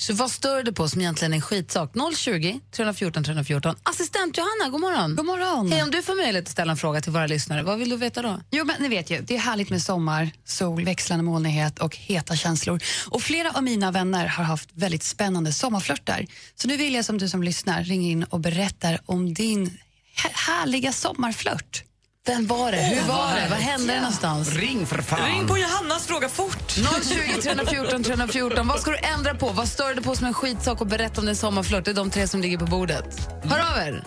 Så 0.00 0.12
vad 0.14 0.30
stör 0.30 0.62
du 0.62 0.72
på 0.72 0.88
som 0.88 1.00
egentligen 1.00 1.32
är 1.32 1.36
en 1.36 1.42
skitsak? 1.42 1.92
020 2.16 2.60
314 2.72 3.24
314. 3.24 3.74
Assistent 3.82 4.36
Johanna, 4.38 4.70
god 4.70 4.80
morgon. 4.80 5.16
God 5.16 5.26
morgon. 5.26 5.72
Hej, 5.72 5.82
om 5.82 5.90
du 5.90 6.02
får 6.02 6.14
möjlighet 6.14 6.44
att 6.44 6.50
ställa 6.52 6.70
en 6.72 6.76
fråga 6.76 7.00
till 7.00 7.12
våra 7.12 7.26
lyssnare, 7.26 7.62
vad 7.62 7.78
vill 7.78 7.90
du 7.90 7.96
veta 7.96 8.22
då? 8.22 8.40
Jo, 8.50 8.64
men 8.64 8.82
ni 8.82 8.88
vet 8.88 9.10
ju, 9.10 9.20
det 9.20 9.34
är 9.34 9.38
härligt 9.38 9.70
med 9.70 9.82
sommar, 9.82 10.30
sol, 10.44 10.84
växlande 10.84 11.24
molnighet 11.24 11.78
och 11.78 11.96
heta 11.96 12.36
känslor. 12.36 12.80
Och 13.10 13.22
flera 13.22 13.50
av 13.50 13.62
mina 13.62 13.90
vänner 13.90 14.26
har 14.26 14.44
haft 14.44 14.68
väldigt 14.74 15.02
spännande 15.02 15.52
sommarflörtar. 15.52 16.26
Så 16.54 16.68
nu 16.68 16.76
vill 16.76 16.94
jag 16.94 17.04
som 17.04 17.18
du 17.18 17.28
som 17.28 17.42
lyssnar 17.42 17.84
ringa 17.84 18.08
in 18.10 18.24
och 18.24 18.40
berättar 18.40 19.00
om 19.06 19.34
din 19.34 19.66
hä- 20.16 20.32
härliga 20.34 20.92
sommarflört. 20.92 21.82
Vem 22.26 22.46
var 22.46 22.72
det? 22.72 22.76
Hur 22.78 23.08
var 23.08 23.34
det? 23.34 23.46
Vad 23.50 23.58
hände 23.58 23.92
det 23.92 24.00
någonstans? 24.00 24.56
Ring 24.56 24.86
för 24.86 25.02
fan! 25.02 25.26
Ring 25.26 25.46
på 25.48 25.58
Johannas 25.58 26.06
fråga 26.06 26.28
fort! 26.28 26.70
020 26.70 27.42
314 27.42 28.02
314. 28.02 28.68
Vad 28.68 28.80
ska 28.80 28.90
du 28.90 28.96
ändra 28.98 29.34
på? 29.34 29.48
Vad 29.48 29.68
stör 29.68 29.94
du 29.94 30.02
på 30.02 30.14
som 30.16 30.26
en 30.26 30.34
skitsak 30.34 30.80
och 30.80 30.86
berätta 30.86 31.20
om 31.20 31.26
din 31.26 31.36
sommarflört? 31.36 31.84
Det 31.84 31.90
är 31.90 31.94
de 31.94 32.10
tre 32.10 32.28
som 32.28 32.40
ligger 32.40 32.58
på 32.58 32.64
bordet. 32.64 33.28
Hör 33.44 33.58
av 33.58 33.88
er! 33.88 34.04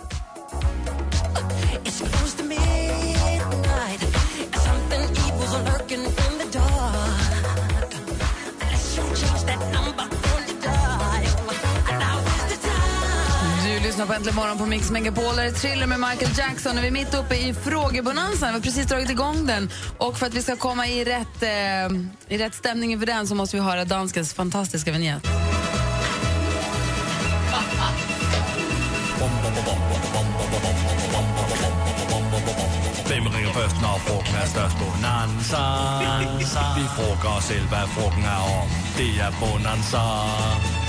Lyssnar 14.04 14.16
på 14.16 14.20
Äntligen 14.20 14.36
morgon 14.36 14.58
på 14.58 14.66
Mix 14.66 14.92
Megapol. 14.92 15.36
Där 15.36 15.44
är 15.44 15.52
Thriller 15.52 15.88
med 15.88 16.00
Michael 16.00 16.32
Jackson. 16.38 16.78
Och 16.78 16.84
vi 16.84 16.88
är 16.88 16.92
mitt 16.92 17.14
uppe 17.14 17.36
i 17.36 17.54
frågebonanzan. 17.54 18.50
Vi 18.50 18.54
har 18.54 18.62
precis 18.62 18.86
dragit 18.86 19.10
igång 19.10 19.46
den. 19.46 19.70
Och 19.98 20.18
för 20.18 20.26
att 20.26 20.34
vi 20.34 20.42
ska 20.42 20.56
komma 20.56 20.88
i 20.88 21.04
rätt, 21.04 21.44
eh, 21.44 22.36
i 22.36 22.38
rätt 22.38 22.56
stämning 22.56 22.92
inför 22.92 23.06
den 23.06 23.28
så 23.28 23.36
måste 23.36 23.58
vi 23.58 23.64
höra 23.64 23.86
danskens 23.86 24.34
fantastiska 24.34 24.92
vignett. 24.92 25.43
Frugten 34.06 34.36
er 34.44 34.48
størst? 34.54 34.76
Bonanza. 34.82 35.64
Vi 36.80 36.86
os 37.38 37.44
selv, 37.52 37.66
hvad 37.72 37.86
frugten 37.96 38.26
er 38.36 38.42
om. 38.60 38.68
Det 39.00 39.12
er 39.26 39.32
Bonanza. 39.42 40.04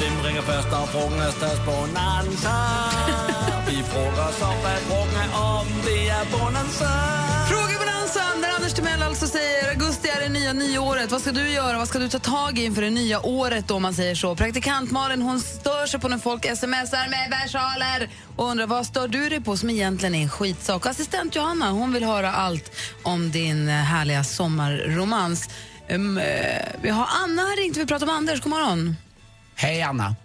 Hvem 0.01 0.15
ringer 0.27 0.43
først, 0.51 0.69
når 0.75 0.85
frugten 0.95 1.21
er 1.29 1.33
størst? 1.41 1.63
Bonanza. 1.69 2.57
Vi 3.69 3.77
frågar 3.93 4.27
os 4.33 4.41
om, 4.51 4.57
hvad 4.65 4.79
frugten 4.89 5.17
er 5.25 5.31
om. 5.53 5.67
Det 5.89 6.01
er 6.19 6.25
Bonanza. 6.35 6.93
Frågebonanzan 7.51 8.37
där 8.43 8.51
Anders 8.57 8.75
Timell 8.79 9.03
alltså 9.09 9.27
säger 9.27 9.65
augusti 9.75 10.04
nyåret. 10.55 11.11
Vad 11.11 11.21
ska 11.21 11.33
du 11.33 11.51
göra? 11.51 11.79
Vad 11.79 11.89
ska 11.89 11.99
du 11.99 12.09
ta 12.09 12.19
tag 12.19 12.59
i 12.59 12.65
inför 12.65 12.83
det 12.83 12.91
nya 12.91 13.21
året 13.27 13.69
då 13.69 13.79
man 13.79 13.95
säger 13.95 14.15
så? 14.15 14.37
Praktikant 14.37 14.91
Malin 14.91 15.23
hon 15.23 15.41
stör 15.41 15.87
sig 15.87 16.01
på 16.01 16.09
när 16.09 16.19
folk 16.19 16.45
smsar 16.45 17.09
med 17.09 17.31
versaler 17.31 18.11
och 18.37 18.45
undrar 18.45 18.67
vad 18.67 18.87
stör 18.87 19.09
du 19.09 19.29
dig 19.29 19.41
på 19.41 19.57
som 19.57 19.71
egentligen 19.71 20.15
är 20.15 20.23
en 20.23 20.29
skitsak? 20.29 20.87
Assistent 20.87 21.37
Johanna 21.37 21.71
hon 21.71 21.93
vill 21.93 22.05
höra 22.05 22.33
allt 22.33 22.73
om 23.03 23.31
din 23.31 23.69
härliga 23.69 24.25
sommarromans. 24.25 25.49
Um, 25.89 26.21
vi 26.83 26.89
har 26.89 27.09
Anna 27.25 27.43
har 27.43 27.57
ringt 27.57 27.77
vi 27.77 27.87
pratar 27.87 28.07
om 28.07 28.15
Anders. 28.15 28.41
God 28.41 28.51
morgon. 28.51 28.97
Hej 29.55 29.83
Anna. 29.83 30.17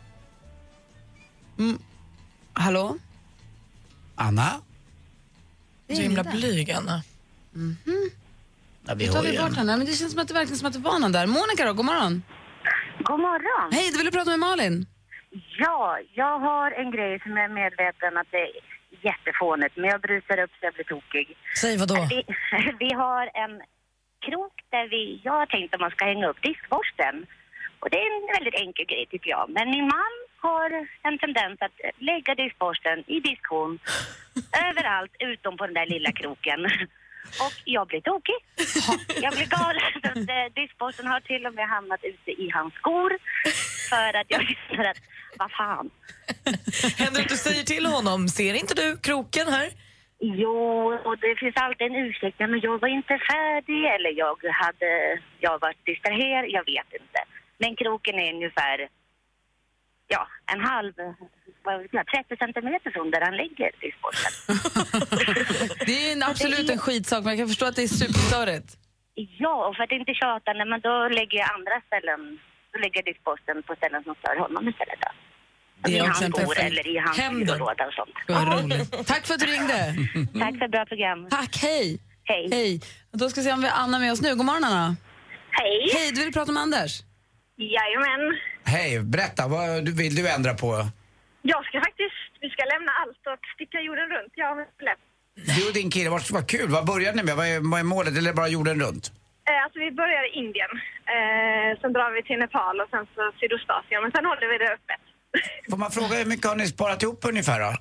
Hallå? 2.54 2.98
Anna? 4.16 4.62
Så 5.90 6.02
himla 6.02 6.24
blyg, 6.24 6.72
Anna. 6.72 7.04
Ja, 8.90 8.96
vi 8.96 9.08
tar 9.08 9.24
vi 9.24 9.38
bort 9.44 9.58
henne. 9.62 9.74
Men 9.78 9.86
det 9.86 9.96
känns 10.00 10.12
som 10.14 10.22
att 10.22 10.28
det 10.28 10.38
verkligen 10.42 10.60
som 10.62 10.68
att 10.70 10.78
det 10.80 10.86
var 10.92 11.00
någon 11.00 11.12
där. 11.18 11.28
Monica 11.38 11.62
då, 11.70 11.74
god 11.82 11.90
morgon. 11.92 12.14
God 13.10 13.20
morgon. 13.28 13.68
Hej, 13.78 13.86
du 13.92 13.98
ville 14.02 14.16
prata 14.18 14.30
med 14.36 14.40
Malin. 14.48 14.76
Ja, 15.64 16.00
jag 16.22 16.36
har 16.48 16.68
en 16.82 16.90
grej 16.96 17.14
som 17.24 17.32
jag 17.38 17.46
är 17.50 17.56
medveten 17.62 18.12
att 18.22 18.32
det 18.36 18.44
är 18.48 18.54
jättefånigt, 19.10 19.74
men 19.80 19.88
jag 19.94 20.02
brusar 20.08 20.38
upp 20.44 20.54
så 20.58 20.62
jag 20.68 20.74
blir 20.78 20.90
tokig. 20.94 21.28
Säg 21.62 21.74
vad 21.82 21.88
då? 21.94 22.00
Vi, 22.14 22.20
vi 22.84 22.92
har 23.04 23.26
en 23.44 23.54
krok 24.28 24.56
där 24.76 24.86
vi, 24.96 25.04
jag 25.24 25.36
har 25.42 25.46
tänkt 25.56 25.74
att 25.74 25.86
man 25.86 25.92
ska 25.96 26.06
hänga 26.06 26.28
upp 26.32 26.42
diskborsten. 26.50 27.16
Och 27.82 27.90
det 27.92 28.00
är 28.06 28.12
en 28.20 28.28
väldigt 28.38 28.58
enkel 28.66 28.86
grej 28.92 29.06
tycker 29.12 29.30
jag. 29.30 29.46
Men 29.56 29.66
min 29.76 29.88
man 29.98 30.14
har 30.48 30.70
en 31.08 31.18
tendens 31.24 31.58
att 31.62 31.78
lägga 32.10 32.32
diskborsten 32.44 32.98
i 33.16 33.18
diskhon 33.30 33.72
överallt 34.70 35.16
utom 35.20 35.58
på 35.58 35.64
den 35.66 35.78
där 35.80 35.90
lilla 35.96 36.12
kroken. 36.12 36.60
Och 37.46 37.54
jag 37.66 37.88
blir 37.88 38.02
tokig. 38.02 38.40
Jag 39.22 39.34
blir 39.34 39.46
galen. 39.46 40.30
Eh, 40.30 40.54
Diskborsten 40.56 41.08
har 41.08 41.20
till 41.20 41.46
och 41.46 41.54
med 41.54 41.68
hamnat 41.70 42.04
ute 42.04 42.32
i 42.32 42.50
hans 42.54 42.74
skor. 42.74 43.12
För 43.90 44.14
att 44.20 44.26
jag 44.28 44.42
känner 44.70 44.90
att, 44.90 45.02
vad 45.38 45.52
fan. 45.52 45.90
Händer 46.98 47.22
att 47.22 47.30
du 47.30 47.38
säger 47.38 47.64
till 47.64 47.86
honom, 47.86 48.28
ser 48.28 48.54
inte 48.54 48.74
du 48.74 48.98
kroken 48.98 49.48
här? 49.48 49.70
Jo, 50.20 50.94
och 51.06 51.18
det 51.18 51.36
finns 51.40 51.56
alltid 51.56 51.88
en 51.88 51.96
ursäkt. 51.96 52.40
Men 52.40 52.60
jag 52.60 52.78
var 52.82 52.88
inte 52.88 53.20
färdig 53.32 53.82
eller 53.96 54.12
jag 54.24 54.38
hade, 54.64 55.22
jag 55.40 55.60
var 55.60 55.74
distraherad. 55.86 56.46
Jag 56.50 56.66
vet 56.66 56.94
inte. 57.02 57.20
Men 57.58 57.76
kroken 57.76 58.20
är 58.20 58.34
ungefär, 58.34 58.90
ja, 60.08 60.28
en 60.54 60.62
halv, 60.62 60.94
vad 61.64 61.82
vet 61.82 61.94
jag, 61.94 62.08
30 62.08 62.38
centimeter 62.38 62.92
från 62.92 63.12
där 63.12 63.22
han 63.22 63.38
lägger 63.38 63.72
diskborsten. 63.82 64.34
Det 65.90 65.98
är 66.08 66.12
en, 66.16 66.24
absolut 66.24 66.70
en 66.70 66.82
skitsak, 66.86 67.20
men 67.24 67.30
jag 67.32 67.40
kan 67.42 67.48
förstå 67.54 67.66
att 67.66 67.78
det 67.80 67.86
är 67.90 67.94
superstörigt. 68.04 68.70
Ja, 69.44 69.56
och 69.68 69.76
för 69.76 69.84
att 69.84 69.92
inte 69.92 70.14
tjata, 70.22 70.54
nej, 70.54 70.68
men 70.72 70.80
då 70.88 70.96
lägger 71.20 71.38
jag 71.44 71.50
andra 71.58 71.78
ställen, 71.88 72.20
då 72.72 72.76
lägger 72.84 72.98
jag 73.00 73.06
diskposten 73.12 73.56
på 73.68 73.74
ställen 73.80 74.02
som 74.08 74.16
stör 74.22 74.38
honom 74.44 74.64
istället. 74.72 75.00
Då. 75.06 75.12
Det 75.84 75.92
är 75.98 75.98
I 75.98 76.10
också 76.10 76.24
hans 76.24 76.36
perfekt 76.36 76.72
eller 76.72 76.88
i 76.94 76.98
hans 77.06 77.18
byrålåda 77.18 77.84
och 77.90 77.96
sånt. 78.00 78.16
Vad. 78.28 79.08
Tack 79.12 79.24
för 79.28 79.34
att 79.36 79.44
du 79.46 79.50
ringde. 79.56 79.80
Tack 80.44 80.54
för 80.60 80.66
ett 80.66 80.76
bra 80.78 80.86
program. 80.92 81.20
Tack, 81.38 81.54
hej. 81.68 81.86
Hej. 82.32 82.46
Hej. 82.58 82.82
Då 83.20 83.30
ska 83.30 83.36
vi 83.42 83.46
se 83.46 83.54
om 83.54 83.62
vi 83.62 83.68
har 83.68 83.78
Anna 83.84 84.00
med 84.00 84.12
oss 84.14 84.22
nu. 84.22 84.32
God 84.36 84.46
morgon, 84.50 84.64
Anna. 84.64 84.96
Hej. 85.62 85.78
Hej, 85.96 86.08
du 86.16 86.20
vill 86.24 86.34
prata 86.34 86.52
med 86.52 86.64
Anders? 86.64 86.92
Jajamän. 87.76 88.24
Hej, 88.74 88.90
berätta, 89.16 89.48
vad 89.48 89.90
vill 90.02 90.16
du 90.20 90.24
ändra 90.38 90.54
på? 90.64 90.70
Jag 91.42 91.62
ska 91.68 91.76
faktiskt, 91.88 92.22
vi 92.44 92.50
ska 92.50 92.62
lämna 92.74 92.92
allt 93.02 93.24
och 93.34 93.44
sticka 93.56 93.78
jorden 93.88 94.08
runt, 94.16 94.34
jag 94.42 94.52
och 94.52 94.58
min. 94.58 94.72
Du 95.46 95.68
och 95.68 95.74
din 95.74 95.90
kille, 95.92 96.10
vad, 96.10 96.22
vad 96.32 96.48
kul, 96.54 96.70
vad 96.70 96.86
började 96.86 97.18
ni 97.18 97.24
med? 97.24 97.36
Vad 97.36 97.48
är, 97.48 97.60
vad 97.72 97.80
är 97.80 97.84
målet? 97.84 98.18
Eller 98.18 98.34
bara 98.34 98.48
jorden 98.48 98.80
runt? 98.86 99.06
Eh, 99.50 99.64
alltså 99.64 99.80
vi 99.80 99.92
börjar 99.92 100.24
i 100.30 100.32
Indien, 100.42 100.72
eh, 101.16 101.70
sen 101.82 101.92
drar 101.94 102.12
vi 102.16 102.22
till 102.24 102.40
Nepal 102.40 102.76
och 102.82 102.90
sen 102.94 103.06
så 103.16 103.22
Sydostasien, 103.40 104.02
men 104.04 104.12
sen 104.16 104.26
håller 104.32 104.48
vi 104.52 104.58
det 104.64 104.70
öppet. 104.78 105.02
Får 105.72 105.78
man 105.84 105.92
fråga 105.98 106.14
hur 106.22 106.30
mycket 106.34 106.48
har 106.52 106.56
ni 106.62 106.68
sparat 106.68 107.04
ihop 107.04 107.22
ungefär 107.32 107.60
då? 107.66 107.72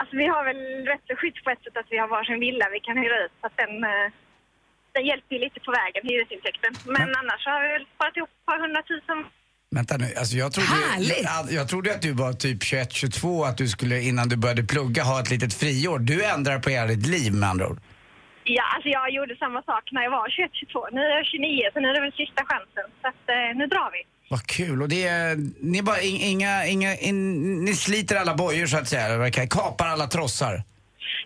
Alltså 0.00 0.14
vi 0.22 0.26
har 0.34 0.42
väl 0.50 0.62
rätt 0.92 1.04
så 1.08 1.14
skydds 1.20 1.40
på 1.44 1.50
ett 1.50 1.62
sätt 1.64 1.76
att 1.80 1.90
vi 1.94 1.98
har 2.02 2.08
varsin 2.16 2.40
villa 2.46 2.66
vi 2.76 2.80
kan 2.80 2.96
hyra 3.02 3.16
ut. 3.24 3.34
Så 3.40 3.44
att 3.48 3.56
den, 3.62 3.74
eh, 3.92 4.06
den 4.94 5.04
hjälper 5.10 5.32
ju 5.36 5.40
lite 5.46 5.60
på 5.66 5.70
vägen, 5.80 6.02
hyresintäkten. 6.10 6.72
Men 6.96 7.08
annars 7.20 7.40
så 7.44 7.48
har 7.54 7.60
vi 7.64 7.68
väl 7.76 7.86
sparat 7.94 8.16
ihop 8.16 8.32
ett 8.36 8.46
par 8.50 8.58
hundratusen. 8.64 9.18
Vänta 9.70 9.96
nu, 9.96 10.14
alltså 10.18 10.36
jag 10.36 10.52
trodde, 10.52 10.68
Härligt! 10.68 11.22
jag, 11.22 11.52
jag 11.52 11.68
trodde 11.68 11.94
att 11.94 12.02
du 12.02 12.12
var 12.12 12.32
typ 12.32 12.62
21-22, 12.62 13.46
att 13.48 13.56
du 13.58 13.68
skulle 13.68 14.00
innan 14.02 14.28
du 14.28 14.36
började 14.36 14.62
plugga 14.64 15.02
ha 15.02 15.20
ett 15.20 15.30
litet 15.30 15.54
friår. 15.54 15.98
Du 15.98 16.24
ändrar 16.24 16.58
på 16.58 16.70
hela 16.70 16.86
ditt 16.86 17.06
liv 17.06 17.32
med 17.34 17.48
andra 17.48 17.68
ord. 17.68 17.78
Ja, 18.44 18.62
alltså 18.74 18.88
jag 18.88 19.10
gjorde 19.10 19.36
samma 19.36 19.62
sak 19.62 19.84
när 19.92 20.02
jag 20.02 20.10
var 20.10 20.28
21-22. 20.28 20.88
Nu 20.92 21.00
är 21.00 21.16
jag 21.16 21.26
29, 21.26 21.70
så 21.72 21.80
nu 21.80 21.88
är 21.88 21.94
det 21.94 22.00
väl 22.00 22.12
sista 22.12 22.42
chansen. 22.50 22.86
Så 23.02 23.08
att, 23.08 23.24
eh, 23.36 23.56
nu 23.58 23.66
drar 23.66 23.90
vi. 23.92 24.00
Vad 24.30 24.42
kul. 24.46 24.82
Och 24.82 24.88
det 24.88 25.06
är, 25.06 25.36
ni, 25.72 25.82
bara, 25.82 26.00
in- 26.00 26.20
inga, 26.32 26.66
inga, 26.66 26.96
in, 26.96 27.18
ni 27.64 27.74
sliter 27.74 28.16
alla 28.16 28.34
bojor 28.34 28.66
så 28.66 28.76
att 28.76 28.88
säga, 28.88 29.30
kapar 29.50 29.86
alla 29.86 30.06
trossar. 30.06 30.62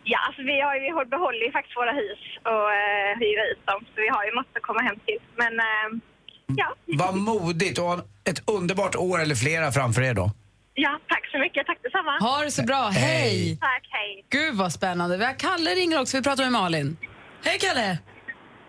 Ja, 0.04 0.18
alltså 0.26 0.42
vi, 0.42 0.60
har, 0.60 0.74
ju- 0.74 0.80
vi 0.80 0.90
har- 0.90 1.04
behåller 1.04 1.44
ju 1.46 1.52
faktiskt 1.52 1.76
våra 1.76 1.92
hus 1.92 2.20
och 2.52 2.66
eh, 2.82 3.10
hyra 3.22 3.42
ut 3.52 3.62
dem. 3.66 3.80
Så 3.94 3.96
vi 4.06 4.08
har 4.08 4.24
ju 4.24 4.32
massor 4.34 4.56
att 4.56 4.62
komma 4.62 4.80
hem 4.88 4.96
till. 5.06 5.20
Men 5.42 5.52
eh, 5.60 5.88
ja. 6.60 6.74
Vad 7.02 7.16
modigt 7.16 7.78
och 7.78 7.94
ett 8.30 8.50
underbart 8.50 8.96
år 8.96 9.22
eller 9.22 9.34
flera 9.34 9.72
framför 9.72 10.02
er 10.02 10.14
då. 10.14 10.30
ja, 10.74 11.00
tack 11.08 11.30
så 11.32 11.38
mycket. 11.38 11.66
Tack 11.66 11.78
detsamma. 11.82 12.18
Ha 12.20 12.44
det 12.44 12.50
så 12.50 12.62
bra, 12.62 12.88
hej! 12.92 13.58
Tack, 13.60 13.86
hej. 13.90 14.24
Gud 14.30 14.54
vad 14.54 14.72
spännande. 14.72 15.16
Vi 15.16 15.24
har 15.24 15.34
Kalle 15.38 15.70
ringer 15.70 16.00
också, 16.00 16.16
vi 16.16 16.22
pratar 16.22 16.42
med 16.44 16.52
Malin. 16.52 16.96
Hej 17.44 17.58
Kalle! 17.58 17.98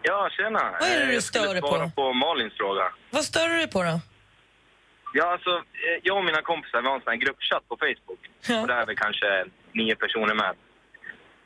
Ja, 0.01 0.29
tjena. 0.37 0.63
Vad 0.79 0.89
är 0.89 0.95
det 0.99 1.01
Eh, 1.03 1.07
du 1.07 1.13
jag 1.13 1.23
skulle 1.23 1.43
stör 1.43 1.53
dig 1.53 1.61
svara 1.61 1.85
på? 1.85 1.91
på 1.91 2.13
Malins 2.13 2.53
fråga. 2.57 2.83
Vad 3.15 3.23
stör 3.23 3.47
du 3.49 3.55
dig 3.55 3.69
på 3.71 3.83
då? 3.83 3.99
Ja, 5.13 5.25
alltså, 5.35 5.49
eh, 5.85 5.97
jag 6.03 6.17
och 6.17 6.25
mina 6.25 6.41
kompisar 6.41 6.81
vi 6.81 6.87
har 6.87 6.95
en 6.95 7.01
sån 7.03 7.11
här 7.13 7.21
gruppchatt 7.25 7.63
på 7.69 7.75
Facebook. 7.85 8.21
Och 8.61 8.67
där 8.71 8.77
är 8.83 8.85
vi 8.85 8.95
kanske 8.95 9.27
nio 9.79 9.95
personer 9.95 10.35
med. 10.43 10.53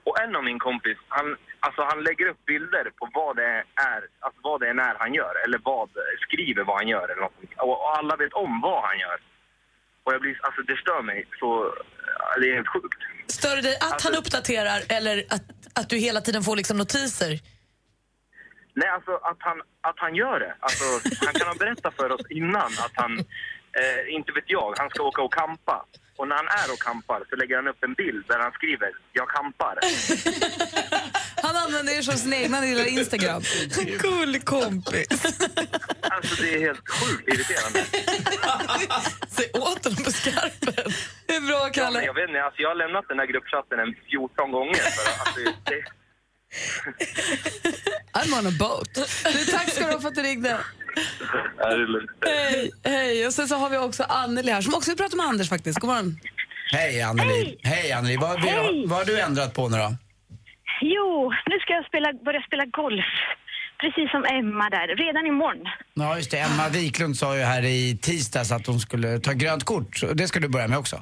Och 0.08 0.16
en 0.24 0.36
av 0.36 0.44
min 0.44 0.60
kompis, 0.68 0.98
han, 1.18 1.28
alltså, 1.67 1.81
han 1.91 2.03
lägger 2.07 2.25
upp 2.31 2.45
bilder 2.45 2.86
på 3.00 3.09
vad 3.19 3.36
det 3.36 3.53
är, 3.93 4.00
alltså 4.25 4.39
vad 4.47 4.57
det 4.62 4.67
är 4.69 4.74
när 4.74 4.95
han 5.03 5.13
gör. 5.13 5.33
Eller 5.43 5.59
vad, 5.63 5.89
skriver 6.25 6.63
vad 6.63 6.75
han 6.81 6.88
gör 6.88 7.05
eller 7.12 7.21
något. 7.21 7.33
Och, 7.57 7.69
och 7.83 7.97
alla 7.97 8.15
vet 8.15 8.33
om 8.33 8.62
vad 8.62 8.81
han 8.89 9.00
gör. 9.00 9.17
Och 10.03 10.13
jag 10.13 10.21
blir, 10.21 10.39
alltså 10.47 10.62
det 10.62 10.77
stör 10.77 11.01
mig 11.01 11.19
så, 11.39 11.50
det 12.39 12.50
är 12.51 12.55
helt 12.55 12.67
sjukt. 12.75 13.01
Stör 13.27 13.55
det 13.55 13.62
dig 13.62 13.75
att 13.77 13.83
Alltså- 13.93 14.07
han 14.07 14.17
uppdaterar 14.21 14.79
eller 14.97 15.17
att, 15.29 15.45
att 15.79 15.89
du 15.89 15.97
hela 15.97 16.21
tiden 16.21 16.43
får 16.43 16.55
liksom 16.55 16.77
notiser? 16.77 17.33
Nej, 18.74 18.89
alltså 18.89 19.13
att 19.29 19.38
han, 19.39 19.62
att 19.81 20.00
han 20.00 20.15
gör 20.15 20.39
det. 20.39 20.55
Alltså, 20.59 20.83
han 21.25 21.33
kan 21.33 21.47
ha 21.47 21.55
berättat 21.55 21.95
för 21.95 22.12
oss 22.12 22.21
innan 22.29 22.71
att 22.86 22.91
han, 22.95 23.12
eh, 23.79 24.15
inte 24.15 24.31
vet 24.31 24.43
jag, 24.47 24.74
han 24.77 24.89
ska 24.89 25.03
åka 25.03 25.21
och 25.21 25.33
kampa. 25.33 25.86
Och 26.17 26.27
när 26.27 26.36
han 26.36 26.47
är 26.62 26.67
och 26.74 26.79
kampar 26.79 27.24
så 27.29 27.36
lägger 27.36 27.55
han 27.55 27.67
upp 27.67 27.83
en 27.83 27.93
bild 27.93 28.24
där 28.27 28.39
han 28.39 28.51
skriver 28.51 28.91
“Jag 29.13 29.29
kampar”. 29.29 29.75
Han 31.41 31.55
använder 31.55 31.97
er 31.97 32.01
som 32.01 32.17
sin 32.17 32.33
egna 32.33 32.62
lilla 32.62 32.86
Instagram. 32.86 33.41
Cool 34.01 34.39
kompis. 34.39 35.07
Alltså 36.01 36.41
det 36.41 36.55
är 36.55 36.59
helt 36.59 36.89
sjukt 36.89 37.27
irriterande. 37.33 37.79
Säg 39.27 39.51
åt 39.53 39.83
honom 39.86 40.03
på 40.03 40.12
skarpen. 40.12 40.93
Det 41.25 41.36
är 41.36 41.41
bra, 41.41 41.69
Ja, 41.74 41.91
men 41.91 42.03
jag 42.03 42.13
vet 42.13 42.29
inte, 42.29 42.43
alltså 42.43 42.62
jag 42.62 42.69
har 42.69 42.75
lämnat 42.75 43.05
den 43.07 43.19
här 43.19 43.25
gruppchatten 43.25 43.79
en 43.79 43.95
14 44.09 44.51
gånger. 44.51 44.74
För, 44.95 45.05
alltså, 45.21 45.39
det, 45.69 45.83
I'm 48.13 48.39
on 48.39 48.47
a 48.47 48.51
boat. 48.59 48.93
Du, 48.93 49.45
tack 49.51 49.69
ska 49.69 49.86
du 49.86 49.93
ha 49.93 50.01
för 50.01 50.07
att 50.07 50.15
du 50.15 50.21
ringde. 50.21 50.57
Hej, 52.25 52.72
hej. 52.84 53.27
Och 53.27 53.34
sen 53.34 53.48
så 53.48 53.56
har 53.56 53.70
vi 53.70 53.77
också 53.77 54.04
Anneli 54.04 54.51
här 54.51 54.62
som 54.62 54.74
också 54.74 54.92
vill 54.92 54.98
prata 54.98 55.16
med 55.16 55.25
Anders 55.25 55.50
faktiskt. 55.50 55.80
God 55.80 55.89
morgon. 55.89 56.20
Hej 56.72 57.01
Anneli. 57.01 57.58
Hej, 57.63 57.92
Anneli. 57.92 58.18
Vad, 58.18 58.39
Hej. 58.39 58.84
vad 58.88 58.98
har 58.98 59.06
du 59.06 59.20
ändrat 59.22 59.54
på 59.54 59.70
nu 59.70 59.77
då? 59.77 59.96
Jo, 60.82 61.34
nu 61.50 61.60
ska 61.60 61.74
jag 61.74 61.86
spela, 61.86 62.13
börja 62.13 62.42
spela 62.42 62.66
golf. 62.66 63.06
Precis 63.82 64.12
som 64.12 64.25
Emma 64.25 64.70
där, 64.70 64.88
redan 64.96 65.25
imorgon. 65.25 65.68
Ja, 65.94 66.18
just 66.18 66.32
det. 66.32 66.38
Emma 66.38 66.70
Wiklund 66.70 67.18
sa 67.18 67.38
ju 67.38 67.44
här 67.44 67.66
i 67.66 67.98
tisdags 68.01 68.51
att 68.51 68.68
hon 68.68 68.80
skulle 68.80 69.20
ta 69.20 69.34
grönt 69.34 69.63
kort. 69.63 70.04
Det 70.13 70.27
ska 70.27 70.39
du 70.39 70.48
börja 70.48 70.68
med 70.68 70.77
också. 70.77 71.01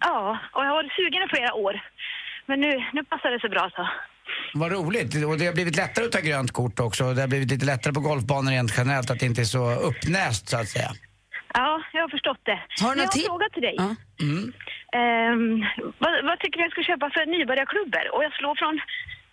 Ja, 0.00 0.38
och 0.52 0.62
jag 0.64 0.68
har 0.68 0.74
varit 0.74 0.92
sugen 0.92 1.22
i 1.22 1.28
flera 1.28 1.54
år. 1.54 1.80
Men 2.46 2.60
nu, 2.60 2.72
nu 2.92 3.04
passar 3.04 3.30
det 3.30 3.40
så 3.40 3.48
bra 3.48 3.70
så. 3.76 3.88
Vad 4.60 4.72
roligt. 4.72 5.24
Och 5.24 5.38
det 5.38 5.46
har 5.46 5.54
blivit 5.54 5.76
lättare 5.76 6.04
att 6.04 6.12
ta 6.12 6.20
grönt 6.20 6.52
kort 6.52 6.80
också. 6.80 7.14
Det 7.14 7.20
har 7.20 7.28
blivit 7.28 7.50
lite 7.50 7.66
lättare 7.66 7.92
på 7.92 8.00
golfbanor 8.00 8.50
rent 8.50 8.72
generellt 8.78 9.10
att 9.10 9.20
det 9.20 9.26
inte 9.26 9.40
är 9.40 9.50
så 9.56 9.74
uppnäst 9.74 10.48
så 10.48 10.56
att 10.56 10.68
säga. 10.68 10.90
Ja, 11.54 11.82
jag 11.92 12.02
har 12.02 12.08
förstått 12.08 12.42
det. 12.50 12.58
Har 12.82 12.94
du 12.94 13.00
jag 13.00 13.08
har 13.08 13.18
en 13.18 13.30
fråga 13.32 13.48
till 13.54 13.62
dig. 13.68 13.76
Mm. 14.26 14.42
Ehm, 14.98 15.48
vad, 16.02 16.12
vad 16.28 16.36
tycker 16.40 16.56
du 16.58 16.62
jag 16.68 16.72
ska 16.76 16.82
köpa 16.90 17.06
för 17.14 17.22
nybörjarklubbor? 17.34 18.06
Och 18.14 18.22
jag 18.26 18.32
slår 18.38 18.54
från 18.62 18.74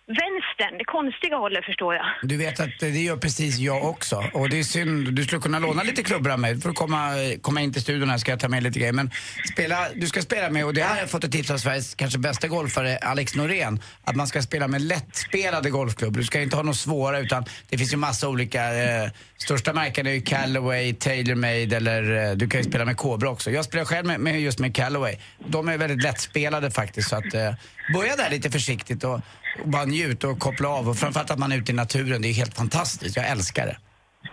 vänstern, 0.06 0.78
det 0.78 0.84
konstiga 0.84 1.36
hållet 1.36 1.64
förstår 1.64 1.94
jag. 1.94 2.04
Du 2.22 2.36
vet 2.36 2.60
att 2.60 2.78
det 2.80 2.88
gör 2.88 3.16
precis 3.16 3.58
jag 3.58 3.84
också. 3.84 4.24
Och 4.32 4.48
det 4.48 4.58
är 4.58 4.62
synd, 4.62 5.12
du 5.12 5.24
skulle 5.24 5.40
kunna 5.40 5.58
låna 5.58 5.82
lite 5.82 6.02
klubbor 6.02 6.30
av 6.30 6.38
mig 6.38 6.60
för 6.60 6.70
att 6.70 6.76
komma, 6.76 7.12
komma 7.40 7.60
in 7.60 7.72
till 7.72 7.82
studion 7.82 8.10
här 8.10 8.18
ska 8.18 8.32
jag 8.32 8.40
ta 8.40 8.48
med 8.48 8.62
lite 8.62 8.78
grejer. 8.78 8.92
Men 8.92 9.10
spela, 9.52 9.88
du 9.94 10.06
ska 10.06 10.22
spela 10.22 10.50
med, 10.50 10.64
och 10.64 10.74
det 10.74 10.82
här 10.82 10.90
har 10.90 11.00
jag 11.00 11.10
fått 11.10 11.24
ett 11.24 11.32
tips 11.32 11.50
av 11.50 11.58
Sveriges 11.58 11.94
kanske 11.94 12.18
bästa 12.18 12.48
golfare, 12.48 12.98
Alex 12.98 13.34
Norén, 13.34 13.80
att 14.04 14.16
man 14.16 14.26
ska 14.26 14.42
spela 14.42 14.68
med 14.68 14.82
lättspelade 14.82 15.70
golfklubbor. 15.70 16.20
Du 16.20 16.26
ska 16.26 16.40
inte 16.40 16.56
ha 16.56 16.62
något 16.62 16.76
svåra 16.76 17.18
utan 17.18 17.44
det 17.68 17.78
finns 17.78 17.92
ju 17.92 17.96
massa 17.96 18.28
olika, 18.28 18.74
eh, 18.74 19.10
största 19.36 19.72
märken 19.72 20.06
är 20.06 20.10
ju 20.10 20.20
Callaway, 20.20 20.94
TaylorMade 20.94 21.76
eller 21.76 22.30
eh, 22.30 22.36
du 22.36 22.48
kan 22.48 22.60
ju 22.60 22.68
spela 22.68 22.84
med 22.84 22.96
Cobra 22.96 23.30
också. 23.30 23.50
Jag 23.50 23.64
spelar 23.64 23.84
själv 23.84 24.06
med, 24.06 24.20
med 24.20 24.40
just 24.40 24.58
med 24.58 24.76
Callaway. 24.76 25.16
De 25.46 25.68
är 25.68 25.78
väldigt 25.78 26.02
lättspelade 26.02 26.70
faktiskt 26.70 27.08
så 27.08 27.16
att 27.16 27.34
eh, 27.34 27.52
börja 27.92 28.16
där 28.16 28.30
lite 28.30 28.50
försiktigt 28.50 29.04
och, 29.04 29.20
och 29.62 29.68
bara 29.68 29.84
njut 29.84 30.24
och 30.24 30.38
koppla 30.38 30.68
av 30.68 30.88
och 30.88 30.96
framförallt 30.96 31.30
att 31.30 31.38
man 31.38 31.52
är 31.52 31.56
ute 31.56 31.72
i 31.72 31.74
naturen, 31.74 32.22
det 32.22 32.28
är 32.28 32.32
helt 32.32 32.56
fantastiskt. 32.56 33.16
Jag 33.16 33.28
älskar 33.28 33.66
det. 33.66 33.76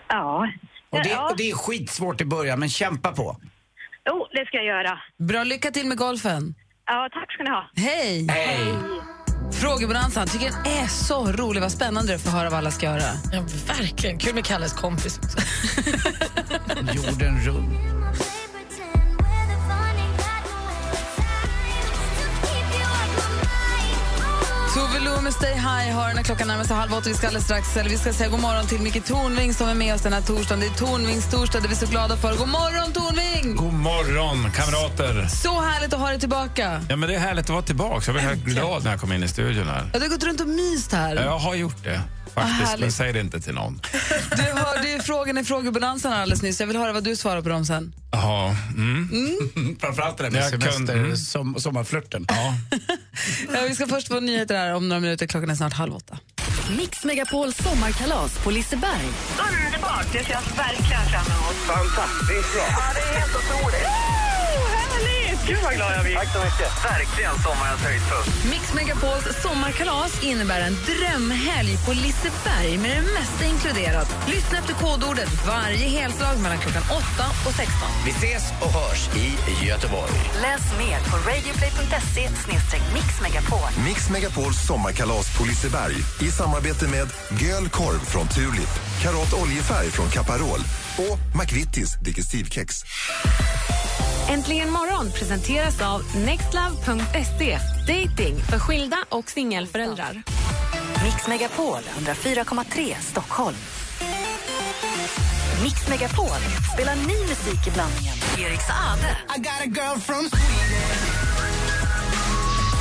Ja. 0.10 0.48
Och 0.90 1.04
det, 1.04 1.18
och 1.18 1.38
det 1.38 1.52
är 1.52 1.56
skitsvårt 1.56 2.22
i 2.22 2.26
början 2.26 2.60
men 2.60 2.70
kämpa 2.70 3.12
på. 3.12 3.38
Jo, 4.10 4.28
det 4.32 4.46
ska 4.46 4.58
jag 4.58 4.66
göra. 4.66 5.00
Bra, 5.18 5.44
lycka 5.44 5.72
till 5.72 5.88
med 5.88 5.98
golfen. 5.98 6.56
Ja, 6.86 7.10
tack 7.14 7.32
ska 7.34 7.44
ni 7.44 7.50
ha. 7.50 7.70
Hej! 7.76 8.28
Hej! 8.30 8.74
Frågebonanzan, 9.62 10.28
tycker 10.28 10.46
den 10.52 10.74
är 10.84 10.88
så 10.88 11.32
rolig. 11.32 11.62
Vad 11.62 11.72
spännande 11.72 12.08
det 12.08 12.14
är 12.14 12.16
att 12.16 12.22
få 12.22 12.30
höra 12.30 12.50
vad 12.50 12.60
alla 12.60 12.72
ska 12.72 12.86
göra. 12.86 13.02
Ja, 13.34 13.46
verkligen. 13.68 14.18
Kul 14.18 14.36
med 14.36 14.46
Kalles 14.46 14.74
kompis 14.74 15.20
också. 15.24 15.38
Jorden 16.94 17.40
runt. 17.40 18.01
Tove 25.02 25.16
Lo 25.16 25.22
med 25.22 25.34
Stay 25.34 25.54
High 25.54 25.96
har 25.96 26.14
när 26.14 26.24
klockan 26.24 26.48
närmar 26.48 26.64
sig 26.64 26.76
halv 26.76 26.94
åtta. 26.94 27.10
Vi 27.10 27.16
ska 27.16 27.28
alldeles 27.28 27.46
strax, 27.46 27.78
eller 27.78 27.90
vi 27.90 27.98
ska 27.98 28.14
säga 28.14 28.30
god 28.30 28.40
morgon 28.40 28.68
till 28.68 28.82
Micke 28.82 29.06
Tornving 29.06 29.54
som 29.54 29.70
är 29.70 29.74
med 29.74 29.96
oss 29.96 30.02
den 30.02 30.14
här 30.14 30.22
torsdagen. 30.22 30.60
Det 30.60 30.66
är 30.66 30.70
Tornvings 30.70 31.32
torsdag, 31.32 31.60
det 31.60 31.66
är 31.66 31.70
vi 31.70 31.76
så 31.76 31.86
glada 31.86 32.18
för. 32.18 32.36
God 32.36 32.48
morgon 32.48 32.94
Tornving! 32.94 33.56
God 33.56 33.74
morgon, 33.74 34.52
kamrater. 34.52 35.28
Så 35.28 35.62
härligt 35.62 35.94
att 35.94 36.00
ha 36.00 36.08
dig 36.10 36.20
tillbaka. 36.20 36.82
Ja, 36.90 36.96
men 36.96 37.10
det 37.10 37.16
är 37.16 37.20
härligt 37.20 37.46
att 37.46 37.50
vara 37.50 37.62
tillbaka. 37.62 38.04
Jag 38.06 38.14
blev 38.14 38.26
helt 38.26 38.44
glad 38.44 38.84
när 38.84 38.92
jag 38.92 39.00
kom 39.00 39.12
in 39.12 39.24
i 39.24 39.28
studion 39.28 39.68
här. 39.68 39.90
Ja, 39.94 40.00
du 40.00 40.06
har 40.06 40.10
gått 40.10 40.24
runt 40.24 40.42
och 40.42 40.48
myst 40.48 40.92
här. 40.92 41.16
Jag 41.16 41.40
har 41.40 41.56
gjort 41.56 41.84
det, 41.84 42.02
faktiskt. 42.34 42.80
Men 42.80 42.92
säg 42.92 43.14
det 43.14 43.20
inte 43.20 43.40
till 43.40 43.54
någon. 43.54 43.82
Du 44.36 44.44
hörde 44.44 44.90
ju 44.90 45.00
frågan 45.00 45.38
i 45.38 45.44
frågebonanzan 45.44 46.14
alldeles 46.14 46.42
nyss. 46.42 46.60
Jag 46.60 46.68
vill 46.68 46.78
höra 46.78 46.94
vad 46.94 47.04
du 47.04 47.16
svarar 47.16 47.42
på 47.42 47.50
dem 47.50 47.66
sen. 47.66 47.94
Ja, 48.12 48.56
mm. 48.78 49.78
Framförallt 49.80 50.18
det 50.18 50.24
där 50.24 50.32
med 50.32 50.50
semester, 50.50 50.94
mm. 50.94 51.18
som, 51.18 51.60
sommarflörten. 51.60 52.26
Ja. 52.30 52.54
Ja, 53.54 53.60
vi 53.68 53.76
ska 53.76 53.88
först 53.88 54.08
få 54.08 54.20
nyheter 54.20 54.56
här 54.56 54.74
om 54.74 54.90
några 54.90 55.00
minuter. 55.00 55.28
Klockan 55.28 55.50
är 55.50 55.56
snart 55.56 55.74
halv 55.74 55.96
åtta. 55.96 56.20
Mix 56.78 57.06
Megapols 57.06 57.58
sommarkalas 57.58 58.44
på 58.44 58.52
Liseberg. 58.52 59.08
Underbart, 59.66 60.14
det 60.14 60.30
jag 60.30 60.42
verkligen 60.58 61.06
fram 61.06 61.26
emot. 61.26 61.56
Fantastiskt 61.56 62.54
bra. 62.54 62.66
Ja, 62.70 62.94
det 62.96 63.02
är 63.02 63.20
helt 63.20 63.36
otroligt. 63.36 64.21
Gud 65.48 65.58
vad 65.64 65.74
glad 65.74 65.92
jag 65.98 66.04
blir. 66.04 66.16
Tack 66.16 66.32
så 66.34 66.40
mycket. 66.40 66.70
Verkligen 66.86 67.36
sommarens 67.48 67.82
höjdpunkt. 67.82 68.30
Mix 68.52 68.74
Megapols 68.74 69.26
sommarkalas 69.44 70.24
innebär 70.24 70.62
en 70.68 70.76
drömhelg 70.90 71.78
på 71.86 71.92
Liseberg 71.94 72.78
med 72.78 72.92
det 72.98 73.06
mesta 73.20 73.46
inkluderat. 73.46 74.10
Lyssna 74.28 74.58
efter 74.58 74.74
kodordet 74.74 75.30
varje 75.48 75.88
helslag 75.98 76.40
mellan 76.40 76.58
klockan 76.58 76.84
8 76.84 76.98
och 77.48 77.54
16. 77.54 77.90
Vi 78.06 78.12
ses 78.12 78.44
och 78.64 78.72
hörs 78.80 79.02
i 79.24 79.26
Göteborg. 79.66 80.12
Läs 80.42 80.64
mer 80.82 80.98
på 81.10 81.16
radioplay.se 81.30 82.30
mixmegapol. 82.94 83.70
Mix 83.86 84.10
Megapols 84.10 84.58
sommarkalas 84.68 85.38
på 85.38 85.44
Liseberg 85.46 85.96
i 86.22 86.32
samarbete 86.32 86.88
med 86.88 87.08
Göl 87.42 87.70
korv 87.70 88.00
från 88.00 88.28
Tulip, 88.28 88.74
Karat 89.02 89.34
oljefärg 89.34 89.92
från 89.92 90.10
Caparol 90.10 90.62
och 90.98 91.18
McVittys 91.40 91.96
Digestivkex. 91.96 92.84
Äntligen 94.30 94.70
morgon 94.70 95.12
presenteras 95.12 95.82
av 95.82 96.02
nextlove.se. 96.26 97.60
Dating 97.88 98.40
för 98.50 98.60
skilda 98.60 98.98
och 99.10 99.30
singelföräldrar. 99.30 100.24
Mix 101.04 101.28
Megapol 101.28 101.80
104,3 102.00 102.96
Stockholm. 103.02 103.56
Mix 105.64 105.88
Megapol 105.90 106.28
spelar 106.74 106.96
ny 106.96 107.20
musik 107.30 107.68
i 107.68 107.72
blandningen. 107.72 108.14
Erik 108.40 108.62
Saade. 108.62 109.18
I 109.36 109.40
got 109.40 109.62
a 109.62 109.66
girl 109.66 110.00
from 110.00 110.30
Sweden. 110.30 110.72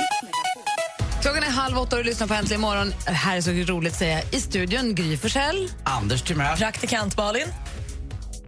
Klockan 1.27 1.43
är 1.43 1.51
halv 1.51 1.77
åtta 1.77 1.95
och 1.95 2.03
du 2.03 2.09
lyssnar 2.09 2.27
på 2.27 2.33
Äntligen 2.33 2.61
morgon. 2.61 2.93
Här 3.05 3.37
är 3.37 3.41
så 3.41 3.51
roligt 3.51 3.93
att 3.93 3.99
säga. 3.99 4.21
I 4.31 4.41
studion 4.41 4.95
Gry 4.95 5.17
Forssell. 5.17 5.69
Anders 5.83 6.21
Timell. 6.21 6.57
Praktikant 6.57 7.17
Malin. 7.17 7.47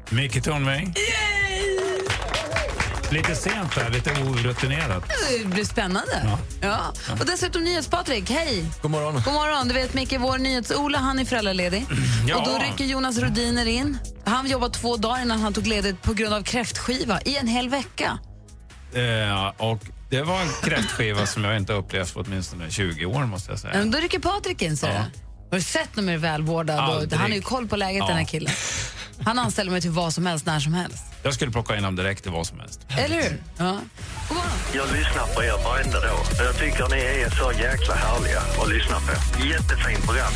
Micke 0.10 0.44
Tornving. 0.44 0.96
Lite 3.12 3.36
sent 3.36 3.76
där, 3.76 3.90
lite 3.90 4.12
orutinerat. 4.12 5.04
Det 5.30 5.46
blir 5.46 5.66
spännande. 5.66 6.38
Ja. 6.62 6.94
Och 7.20 7.26
dessutom 7.26 7.64
NyhetsPatrik, 7.64 8.30
hej! 8.30 8.66
God 8.82 8.92
morgon. 8.92 9.14
God 9.14 9.34
morgon. 9.34 9.68
Du 9.68 9.74
vet 9.74 9.94
Micke, 9.94 10.16
vår 10.20 10.38
NyhetsOla, 10.38 10.98
han 10.98 11.20
är 11.20 11.26
föräldraledig. 11.26 11.86
Ja. 12.28 12.38
Och 12.38 12.46
då 12.46 12.58
rycker 12.58 12.86
Jonas 12.86 13.18
Rodiner 13.18 13.66
in. 13.66 13.98
Han 14.26 14.48
jobbade 14.48 14.74
två 14.74 14.98
dagar 14.98 15.22
innan 15.22 15.42
han 15.42 15.54
tog 15.54 15.68
ledigt 15.68 16.02
på 16.02 16.14
grund 16.14 16.34
av 16.34 16.44
kräftskiva 16.44 17.22
i 17.22 17.38
en 17.38 17.48
hel 17.48 17.70
vecka. 17.70 18.20
Eh, 18.94 19.48
och 19.58 19.80
det 20.10 20.22
var 20.22 20.42
en 20.42 20.50
kräftskiva 20.64 21.26
som 21.26 21.44
jag 21.44 21.58
inte 21.58 21.74
upplevt 21.74 22.14
på 22.14 22.20
åtminstone 22.20 22.70
20 22.70 23.06
år 23.06 23.26
måste 23.26 23.52
jag 23.52 23.60
säga. 23.60 23.74
Men 23.74 23.92
Då 23.92 23.98
rycker 23.98 24.20
Patrik 24.20 24.62
in, 24.62 24.78
säger 24.78 24.94
Ja. 24.96 25.02
Har 25.52 25.58
du 25.58 25.62
sett 25.64 25.96
när 25.96 26.04
de 26.04 26.12
är 26.14 26.18
välvårdad? 26.18 26.80
Aldrig. 26.80 27.14
han 27.20 27.30
har 27.32 27.36
ju 27.36 27.42
koll 27.42 27.68
på 27.68 27.76
läget, 27.76 28.00
Ja. 28.00 28.08
den 28.08 28.18
här 28.18 28.24
killen. 28.26 28.54
Han 29.26 29.40
anställer 29.40 29.72
mig 29.72 29.82
till 29.82 29.90
vad 29.92 30.14
som 30.14 30.26
helst, 30.26 30.46
när 30.46 30.60
som 30.60 30.74
helst. 30.74 31.04
Jag 31.24 31.34
skulle 31.34 31.52
plocka 31.52 31.76
in 31.78 31.84
dem 31.84 31.96
direkt 31.96 32.24
till 32.24 32.32
vad 32.32 32.48
som 32.48 32.60
helst. 32.60 32.82
Eller 32.98 33.16
hur? 33.24 33.44
Ja. 33.58 33.78
Jag 34.74 34.88
lyssnar 34.94 35.36
på 35.36 35.44
er 35.44 35.64
varenda 35.64 36.00
dag. 36.00 36.20
Jag 36.40 36.58
tycker 36.58 36.88
ni 36.90 37.02
är 37.02 37.30
så 37.30 37.52
jäkla 37.60 37.96
härliga 37.96 38.40
att 38.62 38.70
lyssna 38.70 38.96
på. 39.00 39.46
Jättefint 39.46 40.04
program. 40.06 40.32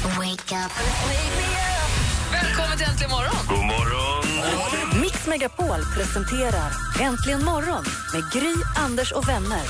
Välkommen 2.32 2.78
till 2.78 2.88
Äntligen 2.88 3.12
morgon! 3.12 3.36
God 3.50 3.66
morgon! 3.66 5.03
Mix 5.24 5.28
Megapol 5.28 5.86
presenterar 5.96 6.72
Äntligen 7.02 7.46
morgon 7.46 7.86
med 8.14 8.32
Gry, 8.34 8.54
Anders 8.76 9.12
och 9.12 9.30
vänner. 9.30 9.62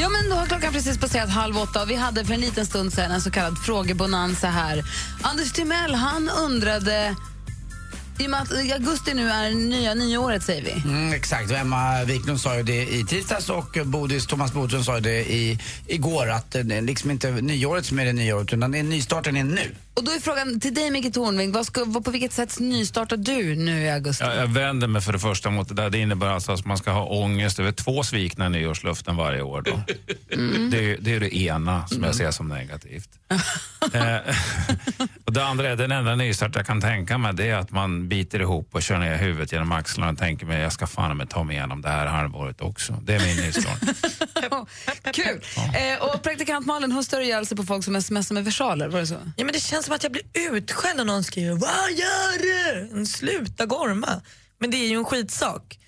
Ja, 0.00 0.08
men 0.08 0.30
då 0.30 0.36
har 0.36 0.46
klockan 0.46 0.72
precis 0.72 0.98
passerat 0.98 1.30
halv 1.30 1.58
åtta 1.58 1.82
och 1.82 1.90
vi 1.90 1.94
hade 1.94 2.24
för 2.24 2.34
en 2.34 2.40
liten 2.40 2.66
stund 2.66 2.92
sedan 2.92 3.10
en 3.10 3.20
så 3.20 3.30
kallad 3.30 3.58
frågebonanza 3.58 4.46
här. 4.46 4.84
Anders 5.22 5.52
Timell, 5.52 5.94
han 5.94 6.28
undrade... 6.28 7.16
I 8.18 8.26
och 8.26 8.30
med 8.30 8.42
att 8.42 8.52
augusti 8.52 9.14
nu 9.14 9.30
är 9.30 9.50
nya 9.50 9.94
nyåret, 9.94 10.42
säger 10.42 10.62
vi. 10.62 10.90
Mm, 10.90 11.12
exakt, 11.12 11.50
Emma 11.50 12.04
Wiklund 12.04 12.40
sa 12.40 12.56
ju 12.56 12.62
det 12.62 12.86
i 12.88 13.04
tisdags 13.04 13.50
och 13.50 13.78
Bodis, 13.84 14.26
Thomas 14.26 14.52
Bodström 14.52 14.84
sa 14.84 14.94
ju 14.94 15.00
det 15.00 15.32
i, 15.32 15.58
igår 15.86 16.30
att 16.30 16.50
det 16.50 16.58
är 16.58 16.82
liksom 16.82 17.10
inte 17.10 17.30
nyåret 17.30 17.86
som 17.86 17.98
är 17.98 18.04
det 18.04 18.12
nya 18.12 18.36
året 18.36 18.52
utan 18.52 18.70
det 18.70 18.78
är 18.78 18.82
nystarten 18.82 19.36
är 19.36 19.44
nu. 19.44 19.74
Och 19.98 20.04
då 20.04 20.10
är 20.10 20.20
frågan 20.20 20.60
till 20.60 20.74
dig, 20.74 20.90
Micke 20.90 21.14
Tornving, 21.14 21.52
vad 21.52 21.66
ska, 21.66 21.84
vad, 21.86 22.04
på 22.04 22.10
vilket 22.10 22.32
sätt 22.32 22.58
nystartar 22.60 23.16
du 23.16 23.54
nu 23.56 23.82
i 23.82 23.90
augusti? 23.90 24.24
Jag, 24.24 24.36
jag 24.36 24.46
vänder 24.46 24.86
mig 24.88 25.02
för 25.02 25.12
det 25.12 25.18
första 25.18 25.50
mot 25.50 25.68
det 25.68 25.74
där. 25.74 25.90
Det 25.90 25.98
innebär 25.98 26.26
alltså 26.26 26.52
att 26.52 26.64
man 26.64 26.78
ska 26.78 26.90
ha 26.90 27.04
ångest 27.04 27.58
över 27.58 27.72
två 27.72 28.02
svikna 28.02 28.48
nyårslöften 28.48 29.16
varje 29.16 29.42
år. 29.42 29.62
Då. 29.62 29.80
Det, 30.70 30.90
är- 30.90 30.96
det 31.00 31.14
är 31.14 31.20
det 31.20 31.36
ena 31.36 31.86
som 31.88 32.04
jag 32.04 32.14
ser 32.14 32.30
som 32.30 32.48
negativt. 32.48 33.08
eh, 33.92 34.16
och 35.24 35.32
det 35.32 35.44
andra 35.44 35.68
är, 35.68 35.76
den 35.76 35.92
enda 35.92 36.14
nystart 36.14 36.56
jag 36.56 36.66
kan 36.66 36.80
tänka 36.80 37.18
mig 37.18 37.34
det 37.34 37.48
är 37.48 37.56
att 37.56 37.70
man 37.70 38.08
biter 38.08 38.40
ihop 38.40 38.68
och 38.74 38.82
kör 38.82 38.98
ner 38.98 39.16
huvudet 39.16 39.52
genom 39.52 39.72
axlarna 39.72 40.12
och 40.12 40.18
tänker 40.18 40.46
mig 40.46 40.60
jag 40.60 40.72
ska 40.72 40.86
fan 40.86 41.16
med 41.16 41.30
ta 41.30 41.44
mig 41.44 41.56
igenom 41.56 41.82
det 41.82 41.88
här 41.88 42.06
halvåret 42.06 42.60
också. 42.60 42.92
Det 43.02 43.14
är 43.14 43.20
min 43.26 43.36
nystart. 43.46 43.80
Kul! 45.12 45.40
Eh, 45.56 46.02
och 46.08 46.22
praktikant 46.22 46.66
Malin, 46.66 46.92
hon 46.92 47.04
stör 47.04 47.20
ihjäl 47.20 47.46
sig 47.46 47.56
på 47.56 47.62
folk 47.62 47.84
som 47.84 48.02
smsar 48.02 48.34
med 48.34 48.44
versaler, 48.44 48.88
var 48.88 49.00
det 49.00 49.06
så? 49.06 49.14
Ja, 49.36 49.44
men 49.44 49.52
det 49.52 49.60
känns 49.60 49.87
som 49.88 49.94
att 49.94 50.02
jag 50.02 50.12
blir 50.12 50.22
utskälld 50.34 50.96
när 50.96 51.04
någon 51.04 51.24
skriver 51.24 51.54
Vad 51.54 51.92
gör 51.92 52.38
du? 52.42 53.06
Sluta 53.06 53.66
gorma. 53.66 54.20
Men 54.58 54.70
det 54.70 54.76
är 54.76 54.88
ju 54.88 54.96
en 54.96 55.04
skitsak. 55.04 55.78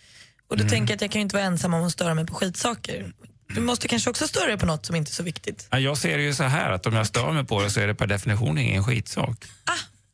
Och 0.48 0.56
då 0.56 0.68
tänker 0.68 0.92
jag 0.92 0.96
att 0.96 1.02
jag 1.02 1.10
kan 1.10 1.20
inte 1.20 1.36
vara 1.36 1.44
ensam 1.44 1.74
om 1.74 1.84
att 1.84 1.92
störa 1.92 2.14
mig 2.14 2.26
på 2.26 2.34
skitsaker. 2.34 3.12
Du 3.54 3.60
måste 3.60 3.88
kanske 3.88 4.10
också 4.10 4.28
störa 4.28 4.46
dig 4.46 4.58
på 4.58 4.66
något 4.66 4.86
som 4.86 4.96
inte 4.96 5.10
är 5.10 5.12
så 5.12 5.22
viktigt. 5.22 5.68
Ja, 5.70 5.78
Jag 5.78 5.98
ser 5.98 6.16
det 6.18 6.22
ju 6.22 6.34
så 6.34 6.44
här 6.44 6.70
att 6.70 6.86
om 6.86 6.94
jag 6.94 7.06
stör 7.06 7.32
mig 7.32 7.44
på 7.44 7.62
det 7.62 7.70
så 7.70 7.80
är 7.80 7.86
det 7.86 7.94
per 7.94 8.06
definition 8.06 8.58
ingen 8.58 8.84
skitsak. 8.84 9.44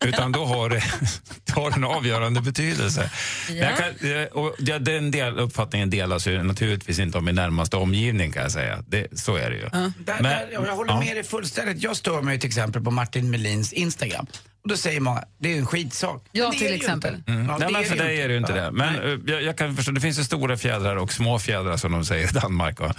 Utan 0.05 0.33
då 0.33 0.45
har 0.45 0.69
det, 0.71 0.83
det 1.45 1.53
har 1.53 1.71
en 1.71 1.85
avgörande 1.85 2.41
betydelse. 2.41 3.11
Jag 3.51 3.77
kan, 3.77 4.11
eh, 4.11 4.23
och 4.23 4.55
ja, 4.59 4.79
den 4.79 5.11
del, 5.11 5.39
uppfattningen 5.39 5.91
delas 5.91 6.27
ju 6.27 6.43
naturligtvis 6.43 6.99
inte 6.99 7.19
av 7.19 7.25
min 7.25 7.35
närmaste 7.35 7.77
omgivning 7.77 8.33
kan 8.33 8.43
jag 8.43 8.53
säga. 8.53 8.85
Det, 8.89 9.19
så 9.19 9.37
är 9.37 9.51
det 9.51 9.57
ju. 9.57 9.63
Där, 9.63 9.93
Men- 10.05 10.23
där, 10.23 10.49
jag 10.53 10.77
håller 10.77 10.93
ja. 10.93 11.01
med 11.01 11.17
dig 11.17 11.25
fullständigt. 11.25 11.83
Jag 11.83 11.97
stör 11.97 12.23
mig 12.23 12.41
till 12.41 12.49
exempel 12.49 12.83
på 12.83 12.91
Martin 12.91 13.31
Melins 13.31 13.73
Instagram. 13.73 14.27
Och 14.63 14.69
då 14.69 14.77
säger 14.77 15.01
man, 15.01 15.23
det 15.39 15.53
är 15.53 15.59
en 15.59 15.67
skitsak. 15.67 16.25
Ja, 16.33 16.51
till 16.53 16.75
exempel. 16.75 17.23
Mm. 17.27 17.47
Ja, 17.49 17.59
Nej, 17.59 17.73
men 17.73 17.85
för 17.85 17.97
dig 17.97 18.21
är 18.21 18.29
det 18.29 18.35
ju 18.35 18.41
inte 18.41 18.53
Ja, 18.53 18.65
det. 18.65 18.71
Men 18.71 18.95
eh, 18.95 19.19
jag, 19.27 19.43
jag 19.43 19.59
kan 19.59 19.77
förstå, 19.77 19.93
det 19.93 20.01
finns 20.01 20.19
ju 20.19 20.25
stora 20.25 20.57
fjädrar 20.57 20.97
och 20.97 21.13
små 21.13 21.39
fjädrar 21.39 21.77
som 21.77 21.93
de 21.93 22.05
säger 22.05 22.29
i 22.29 22.33
Danmark. 22.33 22.81
Va? 22.81 22.95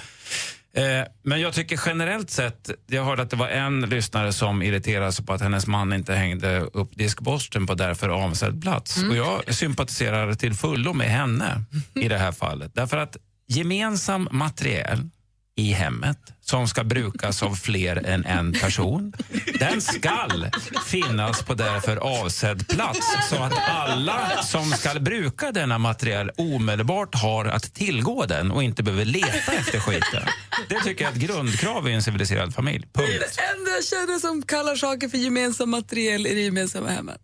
Eh, 0.77 1.07
men 1.23 1.41
jag 1.41 1.53
tycker 1.53 1.79
generellt 1.85 2.29
sett, 2.29 2.69
jag 2.87 3.05
hörde 3.05 3.21
att 3.21 3.29
det 3.29 3.35
var 3.35 3.47
en 3.47 3.81
lyssnare 3.81 4.33
som 4.33 4.61
irriterade 4.61 5.11
sig 5.11 5.25
på 5.25 5.33
att 5.33 5.41
hennes 5.41 5.67
man 5.67 5.93
inte 5.93 6.13
hängde 6.13 6.59
upp 6.59 6.89
diskborsten 6.95 7.67
på 7.67 7.73
därför 7.73 8.09
avsedd 8.09 8.61
plats. 8.61 9.03
Och 9.09 9.15
jag 9.15 9.55
sympatiserar 9.55 10.33
till 10.33 10.53
fullo 10.53 10.93
med 10.93 11.07
henne 11.07 11.63
i 11.93 12.07
det 12.07 12.17
här 12.17 12.31
fallet. 12.31 12.71
Därför 12.75 12.97
att 12.97 13.17
gemensam 13.47 14.27
materiel 14.31 15.09
i 15.57 15.71
hemmet 15.71 16.17
som 16.41 16.67
ska 16.67 16.83
brukas 16.83 17.43
av 17.43 17.55
fler 17.55 17.95
än 17.95 18.25
en 18.25 18.53
person. 18.53 19.13
Den 19.59 19.81
skall 19.81 20.51
finnas 20.85 21.43
på 21.43 21.53
därför 21.53 21.97
avsedd 21.97 22.67
plats 22.67 23.29
så 23.29 23.43
att 23.43 23.53
alla 23.69 24.43
som 24.43 24.71
ska 24.71 24.99
bruka 24.99 25.51
denna 25.51 25.77
materiel 25.77 26.31
omedelbart 26.37 27.15
har 27.15 27.45
att 27.45 27.73
tillgå 27.73 28.25
den 28.25 28.51
och 28.51 28.63
inte 28.63 28.83
behöver 28.83 29.05
leta 29.05 29.53
efter 29.53 29.79
skiten. 29.79 30.23
Det 30.69 30.79
tycker 30.79 31.05
jag 31.05 31.11
är 31.11 31.15
ett 31.15 31.21
grundkrav 31.21 31.89
i 31.89 31.93
en 31.93 32.03
civiliserad 32.03 32.53
familj. 32.53 32.87
Punkt. 32.93 33.09
Det 33.19 33.41
enda 33.57 33.71
jag 33.71 33.85
känner 33.85 34.19
som 34.19 34.41
kallar 34.41 34.75
saker 34.75 35.09
för 35.09 35.17
gemensam 35.17 35.69
materiel 35.69 36.27
i 36.27 36.33
det 36.33 36.41
gemensamma 36.41 36.89
hemmet. 36.89 37.21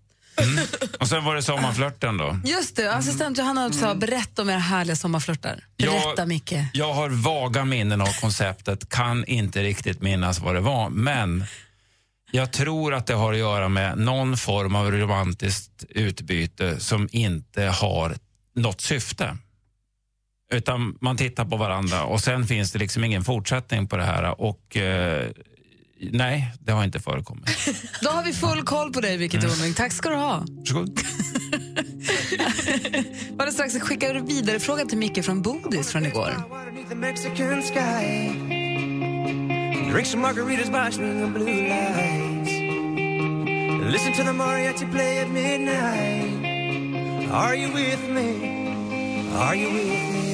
Och 1.00 1.08
sen 1.08 1.24
var 1.24 1.36
det 1.36 1.42
sommarflörten 1.44 2.18
då. 2.18 2.40
Just 2.46 2.76
det, 2.76 2.94
assistent 2.94 3.38
Johanna 3.38 3.72
sa 3.72 3.96
berätta 3.96 4.42
om 4.42 4.50
era 4.50 4.58
härliga 4.60 4.96
sommarflörtar. 4.96 5.64
Berätta 5.78 6.14
Jag- 6.18 6.28
Micke. 6.28 6.54
Jag 6.74 6.94
har 6.94 7.10
vaga 7.10 7.66
minnen 7.66 8.02
av 8.02 8.20
konceptet, 8.22 8.90
kan 8.90 9.26
inte 9.26 9.64
riktigt 9.64 10.02
minnas 10.02 10.40
vad 10.40 10.56
det 10.56 10.62
var. 10.62 10.90
Men 10.90 11.46
jag 12.32 12.52
tror 12.54 12.94
att 12.94 13.06
det 13.08 13.14
har 13.14 13.34
att 13.34 13.40
göra 13.40 13.70
med 13.70 13.98
någon 13.98 14.38
form 14.38 14.76
av 14.76 14.92
romantiskt 14.92 15.84
utbyte 15.90 16.80
som 16.80 17.10
inte 17.12 17.64
har 17.64 18.16
något 18.56 18.82
syfte. 18.82 19.38
Utan 20.54 20.98
man 21.02 21.18
tittar 21.18 21.46
på 21.46 21.58
varandra 21.58 22.04
och 22.04 22.22
sen 22.22 22.48
finns 22.48 22.72
det 22.72 22.80
liksom 22.80 23.04
ingen 23.04 23.24
fortsättning 23.24 23.88
på 23.88 23.98
det 23.98 24.04
här. 24.04 24.42
Och 24.42 24.78
eh, 24.78 25.30
nej, 26.12 26.54
det 26.60 26.72
har 26.72 26.84
inte 26.84 27.00
förekommit. 27.00 27.50
Då 28.02 28.10
har 28.10 28.24
vi 28.24 28.34
full 28.34 28.64
koll 28.64 28.94
på 28.94 29.02
dig, 29.02 29.18
Micke 29.18 29.42
Tornving. 29.42 29.74
Tack 29.74 29.92
ska 29.92 30.10
du 30.10 30.16
ha. 30.16 30.46
Varsågod. 30.50 31.00
Alldeles 33.32 33.54
strax 33.54 33.80
skickar 33.80 34.14
du 34.14 34.22
vidare 34.22 34.60
frågan 34.60 34.88
till 34.88 34.98
Micke 34.98 35.26
från 35.26 35.42
Bodis 35.42 35.92
från 35.92 36.06
igår. 36.06 36.34
The. 36.90 36.96
Drink 39.92 40.08
some 40.08 40.22
margaritas 40.22 40.70
by 40.72 40.92
string 40.92 41.24
of 41.24 41.34
blue 41.34 41.46
lights. 41.46 42.52
Listen 43.92 44.14
to 44.14 44.24
the 44.24 44.34
mariachi 44.34 44.86
play 44.92 45.20
at 45.20 45.30
midnight. 45.30 46.44
Are 47.32 47.56
you 47.56 47.72
with 47.72 48.10
me? 48.10 49.30
Are 49.36 49.56
you 49.56 49.72
with 49.72 50.14
me? 50.14 50.33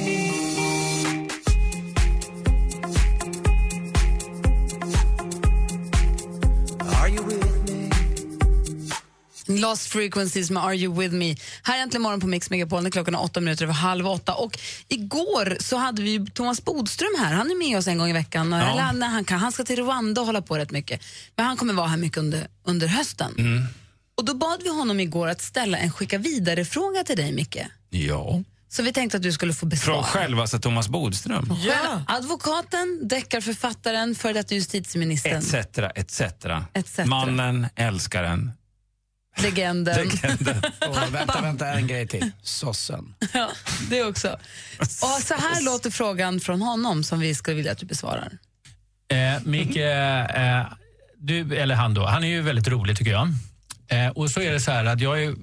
Lost 9.58 9.86
Frequencies 9.86 10.50
med 10.50 10.64
Are 10.64 10.76
You 10.76 10.98
With 11.00 11.14
Me. 11.14 11.36
Här 11.62 11.78
är 11.78 11.82
äntligen 11.82 12.02
morgon 12.02 12.20
på 12.20 12.26
Mix 12.26 12.50
Megapol 12.50 12.82
när 12.82 12.90
klockan 12.90 13.14
är 13.14 13.22
åtta 13.22 13.40
minuter 13.40 13.64
över 13.64 13.74
halv 13.74 14.08
åtta. 14.08 14.34
Och 14.34 14.58
igår 14.88 15.56
så 15.60 15.76
hade 15.76 16.02
vi 16.02 16.26
Thomas 16.34 16.64
Bodström 16.64 17.16
här. 17.18 17.32
Han 17.32 17.50
är 17.50 17.54
med 17.54 17.78
oss 17.78 17.86
en 17.86 17.98
gång 17.98 18.10
i 18.10 18.12
veckan. 18.12 18.52
Ja. 18.52 18.72
Eller 18.72 18.92
när 18.92 19.08
han, 19.08 19.24
kan. 19.24 19.38
han 19.38 19.52
ska 19.52 19.64
till 19.64 19.76
Rwanda 19.76 20.20
och 20.20 20.26
hålla 20.26 20.42
på 20.42 20.58
rätt 20.58 20.70
mycket. 20.70 21.02
Men 21.36 21.46
han 21.46 21.56
kommer 21.56 21.74
vara 21.74 21.86
här 21.86 21.96
mycket 21.96 22.18
under, 22.18 22.48
under 22.64 22.86
hösten. 22.86 23.34
Mm. 23.38 23.62
Och 24.14 24.24
då 24.24 24.34
bad 24.34 24.62
vi 24.62 24.68
honom 24.68 25.00
igår 25.00 25.28
att 25.28 25.42
ställa 25.42 25.78
en 25.78 25.92
skicka 25.92 26.18
vidare-fråga 26.18 27.04
till 27.04 27.16
dig, 27.16 27.32
Micke. 27.32 27.58
Ja. 27.90 28.42
Så 28.72 28.82
vi 28.82 28.92
tänkte 28.92 29.16
att 29.16 29.22
du 29.22 29.32
skulle 29.32 29.52
få 29.52 29.66
besvara. 29.66 30.02
Från 30.02 30.04
självaste 30.04 30.60
Thomas 30.60 30.88
Bodström. 30.88 31.52
Ja. 31.62 32.02
Advokaten, 32.06 33.08
deckarförfattaren, 33.08 34.14
före 34.14 34.32
detta 34.32 34.54
justitieministern, 34.54 35.36
Etc, 35.38 35.78
etc. 35.94 36.20
Etc. 36.74 36.98
Mannen, 37.06 37.66
älskaren, 37.76 38.52
legenden. 39.42 39.96
legenden. 39.96 40.56
Och 40.88 41.14
vänta, 41.14 41.40
vänta, 41.40 41.66
en 41.66 41.86
grej 41.86 42.08
till. 42.08 42.30
Sossen. 42.42 43.14
Ja, 43.32 43.50
det 43.90 44.04
också. 44.04 44.38
Och 44.80 45.22
så 45.22 45.34
här 45.34 45.64
låter 45.64 45.90
frågan 45.90 46.40
från 46.40 46.62
honom 46.62 47.04
som 47.04 47.20
vi 47.20 47.34
skulle 47.34 47.56
vilja 47.56 47.72
att 47.72 47.78
du 47.78 47.86
besvarar. 47.86 48.38
Eh, 49.12 49.42
Micke, 49.44 49.76
eh, 49.76 50.66
du, 51.18 51.56
eller 51.56 51.74
han 51.74 51.94
då, 51.94 52.06
han 52.06 52.24
är 52.24 52.28
ju 52.28 52.42
väldigt 52.42 52.68
rolig 52.68 52.96
tycker 52.96 53.10
jag. 53.12 53.28
Eh, 53.90 54.08
och 54.08 54.30
så 54.30 54.40
är 54.40 54.52
det 54.52 54.60
så 54.60 54.70
här 54.70 54.84
att 54.84 55.00
jag 55.00 55.22
är, 55.24 55.34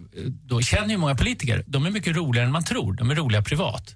då 0.47 0.61
känner 0.61 0.89
ju 0.89 0.97
många 0.97 1.15
politiker. 1.15 1.63
De 1.67 1.85
är 1.85 1.89
mycket 1.91 2.15
roligare 2.15 2.45
än 2.45 2.51
man 2.51 2.63
tror. 2.63 2.93
De 2.93 3.11
är 3.11 3.15
roliga 3.15 3.41
privat. 3.41 3.95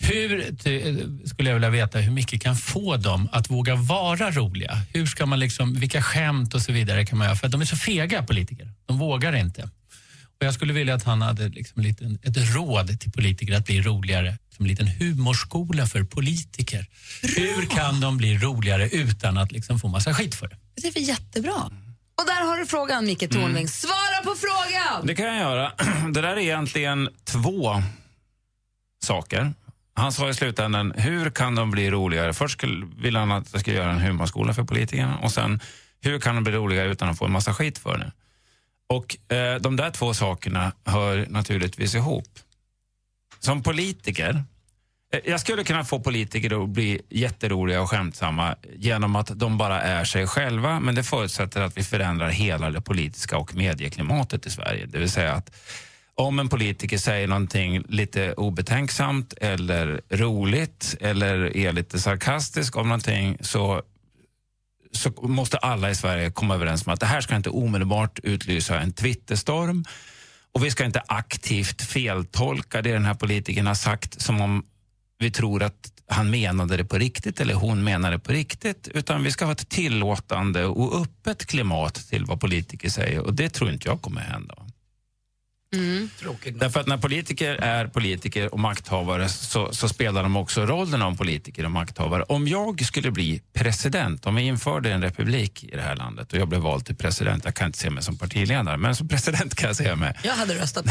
Hur, 0.00 0.56
ty- 0.62 1.26
skulle 1.28 1.48
jag 1.50 1.54
vilja 1.54 1.70
veta, 1.70 1.98
hur 1.98 2.12
mycket 2.12 2.42
kan 2.42 2.56
få 2.56 2.96
dem 2.96 3.28
att 3.32 3.50
våga 3.50 3.74
vara 3.76 4.30
roliga? 4.30 4.80
Hur 4.92 5.06
ska 5.06 5.26
man 5.26 5.40
liksom, 5.40 5.74
vilka 5.74 6.02
skämt 6.02 6.54
och 6.54 6.62
så 6.62 6.72
vidare 6.72 7.06
kan 7.06 7.18
man 7.18 7.26
göra? 7.26 7.36
För 7.36 7.48
de 7.48 7.60
är 7.60 7.64
så 7.64 7.76
fega 7.76 8.22
politiker. 8.22 8.72
De 8.86 8.98
vågar 8.98 9.36
inte. 9.36 9.62
Och 10.40 10.46
jag 10.46 10.54
skulle 10.54 10.72
vilja 10.72 10.94
att 10.94 11.04
han 11.04 11.22
hade 11.22 11.48
liksom 11.48 11.80
en 11.80 11.88
liten, 11.88 12.18
ett 12.22 12.54
råd 12.54 13.00
till 13.00 13.12
politiker 13.12 13.54
att 13.56 13.66
bli 13.66 13.80
roligare. 13.82 14.38
Som 14.56 14.64
en 14.64 14.68
liten 14.68 14.88
humorskola 14.88 15.86
för 15.86 16.04
politiker. 16.04 16.86
Hur 17.22 17.66
kan 17.76 18.00
de 18.00 18.16
bli 18.16 18.38
roligare 18.38 18.88
utan 18.88 19.38
att 19.38 19.52
liksom 19.52 19.78
få 19.80 19.88
massa 19.88 20.14
skit 20.14 20.34
för 20.34 20.48
det? 20.48 20.56
Det 20.82 20.88
är 20.88 20.92
väl 20.92 21.08
jättebra. 21.08 21.70
Och 22.18 22.26
där 22.26 22.46
har 22.46 22.56
du 22.56 22.66
frågan, 22.66 23.04
Micke 23.06 23.30
Tornving. 23.30 23.68
Svara 23.68 24.22
på 24.24 24.34
frågan! 24.34 25.06
Det 25.06 25.14
kan 25.14 25.26
jag 25.26 25.36
göra. 25.36 25.72
Det 26.12 26.20
där 26.20 26.28
är 26.28 26.38
egentligen 26.38 27.08
två 27.24 27.82
saker. 29.02 29.52
Han 29.94 30.12
sa 30.12 30.28
i 30.28 30.34
slutändan, 30.34 30.92
hur 30.96 31.30
kan 31.30 31.54
de 31.54 31.70
bli 31.70 31.90
roligare? 31.90 32.32
Först 32.34 32.52
skulle, 32.52 32.86
ville 32.98 33.18
han 33.18 33.32
att 33.32 33.52
jag 33.52 33.60
skulle 33.60 33.76
göra 33.76 33.90
en 33.90 34.00
humorskola 34.00 34.54
för 34.54 34.62
politikerna 34.62 35.18
och 35.18 35.32
sen, 35.32 35.60
hur 36.00 36.20
kan 36.20 36.34
de 36.34 36.44
bli 36.44 36.52
roligare 36.52 36.88
utan 36.88 37.08
att 37.08 37.18
få 37.18 37.24
en 37.24 37.32
massa 37.32 37.54
skit 37.54 37.78
för 37.78 37.98
det? 37.98 38.12
Och 38.88 39.32
eh, 39.36 39.60
de 39.60 39.76
där 39.76 39.90
två 39.90 40.14
sakerna 40.14 40.72
hör 40.84 41.26
naturligtvis 41.30 41.94
ihop. 41.94 42.38
Som 43.38 43.62
politiker, 43.62 44.44
Eh, 45.12 45.20
jag 45.24 45.40
skulle 45.40 45.64
kunna 45.64 45.84
få 45.84 46.00
politiker 46.00 46.62
att 46.62 46.68
bli 46.68 47.00
jätteroliga 47.08 47.82
och 47.82 47.90
skämtsamma 47.90 48.56
genom 48.74 49.16
att 49.16 49.38
de 49.38 49.58
bara 49.58 49.82
är 49.82 50.04
sig 50.04 50.26
själva, 50.26 50.80
men 50.80 50.94
det 50.94 51.02
förutsätter 51.02 51.60
att 51.60 51.76
vi 51.76 51.82
förändrar 51.82 52.28
hela 52.28 52.70
det 52.70 52.80
politiska 52.80 53.38
och 53.38 53.54
medieklimatet 53.54 54.46
i 54.46 54.50
Sverige. 54.50 54.86
Det 54.86 54.98
vill 54.98 55.10
säga 55.10 55.32
att 55.32 55.50
om 56.14 56.38
en 56.38 56.48
politiker 56.48 56.98
säger 56.98 57.28
någonting 57.28 57.82
lite 57.88 58.32
obetänksamt 58.32 59.32
eller 59.32 60.00
roligt 60.10 60.96
eller 61.00 61.56
är 61.56 61.72
lite 61.72 61.98
sarkastisk 61.98 62.76
om 62.76 62.88
någonting 62.88 63.36
så, 63.40 63.82
så 64.92 65.10
måste 65.22 65.58
alla 65.58 65.90
i 65.90 65.94
Sverige 65.94 66.30
komma 66.30 66.54
överens 66.54 66.86
om 66.86 66.92
att 66.92 67.00
det 67.00 67.06
här 67.06 67.20
ska 67.20 67.36
inte 67.36 67.50
omedelbart 67.50 68.18
utlysa 68.22 68.80
en 68.80 68.92
Twitterstorm 68.92 69.84
och 70.52 70.64
vi 70.64 70.70
ska 70.70 70.84
inte 70.84 71.02
aktivt 71.06 71.82
feltolka 71.82 72.82
det 72.82 72.92
den 72.92 73.04
här 73.04 73.14
politikern 73.14 73.66
har 73.66 73.74
sagt 73.74 74.22
som 74.22 74.40
om 74.40 74.64
vi 75.18 75.30
tror 75.30 75.62
att 75.62 75.92
han 76.06 76.30
menade 76.30 76.76
det 76.76 76.84
på 76.84 76.98
riktigt 76.98 77.40
eller 77.40 77.54
hon 77.54 77.84
menade 77.84 78.14
det 78.14 78.18
på 78.18 78.32
riktigt. 78.32 78.88
Utan 78.88 79.22
vi 79.22 79.30
ska 79.30 79.44
ha 79.44 79.52
ett 79.52 79.68
tillåtande 79.68 80.64
och 80.64 81.02
öppet 81.02 81.46
klimat 81.46 81.94
till 81.94 82.24
vad 82.24 82.40
politiker 82.40 82.88
säger 82.88 83.20
och 83.20 83.34
det 83.34 83.48
tror 83.48 83.70
inte 83.70 83.88
jag 83.88 84.02
kommer 84.02 84.20
hända. 84.20 84.54
Därför 86.58 86.80
att 86.80 86.86
när 86.86 86.96
politiker 86.96 87.54
är 87.54 87.86
politiker 87.86 88.54
och 88.54 88.60
makthavare 88.60 89.28
så, 89.28 89.72
så 89.72 89.88
spelar 89.88 90.22
de 90.22 90.36
också 90.36 90.66
rollen 90.66 91.02
av 91.02 91.16
politiker 91.16 91.64
och 91.64 91.70
makthavare. 91.70 92.22
Om 92.22 92.48
jag 92.48 92.84
skulle 92.84 93.10
bli 93.10 93.42
president, 93.52 94.26
om 94.26 94.34
vi 94.34 94.42
införde 94.42 94.92
en 94.92 95.02
republik 95.02 95.64
i 95.64 95.76
det 95.76 95.82
här 95.82 95.96
landet 95.96 96.32
och 96.32 96.38
jag 96.38 96.48
blev 96.48 96.60
vald 96.60 96.86
till 96.86 96.96
president, 96.96 97.44
jag 97.44 97.54
kan 97.54 97.66
inte 97.66 97.78
se 97.78 97.90
mig 97.90 98.02
som 98.02 98.18
partiledare, 98.18 98.76
men 98.76 98.96
som 98.96 99.08
president 99.08 99.54
kan 99.54 99.66
jag 99.66 99.76
se 99.76 99.96
mig. 99.96 100.14
Jag 100.22 100.34
hade 100.34 100.54
röstat 100.54 100.86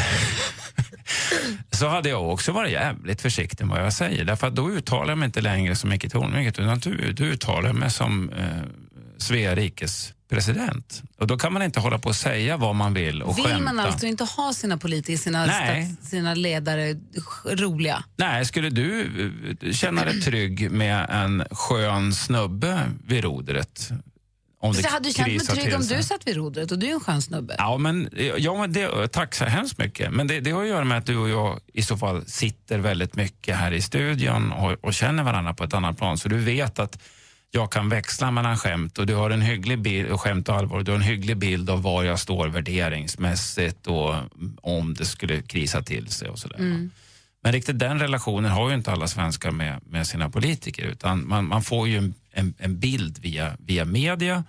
så 1.71 1.87
hade 1.87 2.09
jag 2.09 2.29
också 2.29 2.51
varit 2.51 2.71
jävligt 2.71 3.21
försiktig 3.21 3.65
med 3.65 3.75
vad 3.75 3.85
jag 3.85 3.93
säger. 3.93 4.25
Därför 4.25 4.47
att 4.47 4.55
då 4.55 4.69
uttalar 4.69 5.09
jag 5.09 5.17
mig 5.17 5.25
inte 5.25 5.41
längre 5.41 5.75
som 5.75 5.89
Micke 5.89 6.11
Tornving, 6.11 6.47
utan 6.47 6.79
du, 6.79 7.13
du 7.13 7.23
uttalar 7.23 7.73
mig 7.73 7.91
som 7.91 8.29
eh, 8.29 8.45
Svea 9.17 9.55
rikes 9.55 10.13
president. 10.29 11.03
Och 11.17 11.27
då 11.27 11.37
kan 11.37 11.53
man 11.53 11.61
inte 11.61 11.79
hålla 11.79 11.99
på 11.99 12.09
och 12.09 12.15
säga 12.15 12.57
vad 12.57 12.75
man 12.75 12.93
vill 12.93 13.21
och 13.23 13.37
Vill 13.37 13.45
skämta. 13.45 13.63
man 13.63 13.79
alltså 13.79 14.07
inte 14.07 14.23
ha 14.23 14.53
sina 14.53 14.77
politiker, 14.77 15.17
sina, 15.17 15.45
stats, 15.45 16.09
sina 16.09 16.33
ledare 16.33 16.95
roliga? 17.45 18.03
Nej, 18.15 18.45
skulle 18.45 18.69
du 18.69 19.01
eh, 19.61 19.71
känna 19.71 20.05
dig 20.05 20.21
trygg 20.21 20.71
med 20.71 21.09
en 21.09 21.43
skön 21.51 22.13
snubbe 22.13 22.81
vid 23.07 23.23
rodret? 23.23 23.89
Om 24.59 24.73
Så 24.73 24.81
jag 24.81 24.89
hade 24.89 25.07
ju 25.07 25.13
känt 25.13 25.27
mig 25.27 25.39
trygg 25.39 25.75
om 25.75 25.81
du 25.81 26.03
satt 26.03 26.27
vid 26.27 26.35
rodret 26.35 26.71
och 26.71 26.79
du 26.79 26.87
är 26.87 26.91
en 26.91 26.99
skön 26.99 27.21
snubbe. 27.21 27.55
Ja, 27.57 27.77
men, 27.77 28.09
ja, 28.37 28.57
men 28.57 28.73
det, 28.73 29.07
tack 29.07 29.35
så 29.35 29.45
hemskt 29.45 29.77
mycket. 29.77 30.11
Men 30.13 30.27
det, 30.27 30.39
det 30.39 30.51
har 30.51 30.61
att 30.61 30.67
göra 30.67 30.83
med 30.83 30.97
att 30.97 31.05
du 31.05 31.17
och 31.17 31.29
jag 31.29 31.59
i 31.73 31.81
så 31.81 31.97
fall 31.97 32.25
sitter 32.25 32.79
väldigt 32.79 33.15
mycket 33.15 33.55
här 33.55 33.71
i 33.71 33.81
studion 33.81 34.51
och, 34.51 34.71
och 34.81 34.93
känner 34.93 35.23
varandra 35.23 35.53
på 35.53 35.63
ett 35.63 35.73
annat 35.73 35.97
plan. 35.97 36.17
Så 36.17 36.29
du 36.29 36.37
vet 36.37 36.79
att 36.79 36.99
jag 37.51 37.71
kan 37.71 37.89
växla 37.89 38.31
mellan 38.31 38.57
skämt 38.57 38.97
och 38.97 39.05
du 39.05 39.15
har 39.15 39.29
en 39.29 39.41
hygglig 39.41 39.79
bild, 39.79 40.09
och 40.09 40.21
skämt 40.21 40.49
och 40.49 40.55
allvar, 40.55 40.83
du 40.83 40.91
har 40.91 40.95
en 40.97 41.03
hygglig 41.03 41.37
bild 41.37 41.69
av 41.69 41.81
var 41.81 42.03
jag 42.03 42.19
står 42.19 42.47
värderingsmässigt 42.47 43.87
och 43.87 44.15
om 44.61 44.93
det 44.93 45.05
skulle 45.05 45.41
krisa 45.41 45.81
till 45.81 46.07
sig 46.07 46.29
och 46.29 46.39
sådär. 46.39 46.59
Mm. 46.59 46.91
Men 47.43 47.51
riktigt 47.53 47.79
den 47.79 47.99
relationen 47.99 48.51
har 48.51 48.69
ju 48.69 48.75
inte 48.75 48.91
alla 48.91 49.07
svenskar 49.07 49.51
med, 49.51 49.79
med 49.85 50.07
sina 50.07 50.29
politiker 50.29 50.83
utan 50.85 51.27
man, 51.27 51.47
man 51.47 51.63
får 51.63 51.87
ju 51.87 51.97
en, 51.97 52.13
en, 52.31 52.53
en 52.57 52.79
bild 52.79 53.19
via, 53.19 53.57
via 53.59 53.85
media 53.85 54.43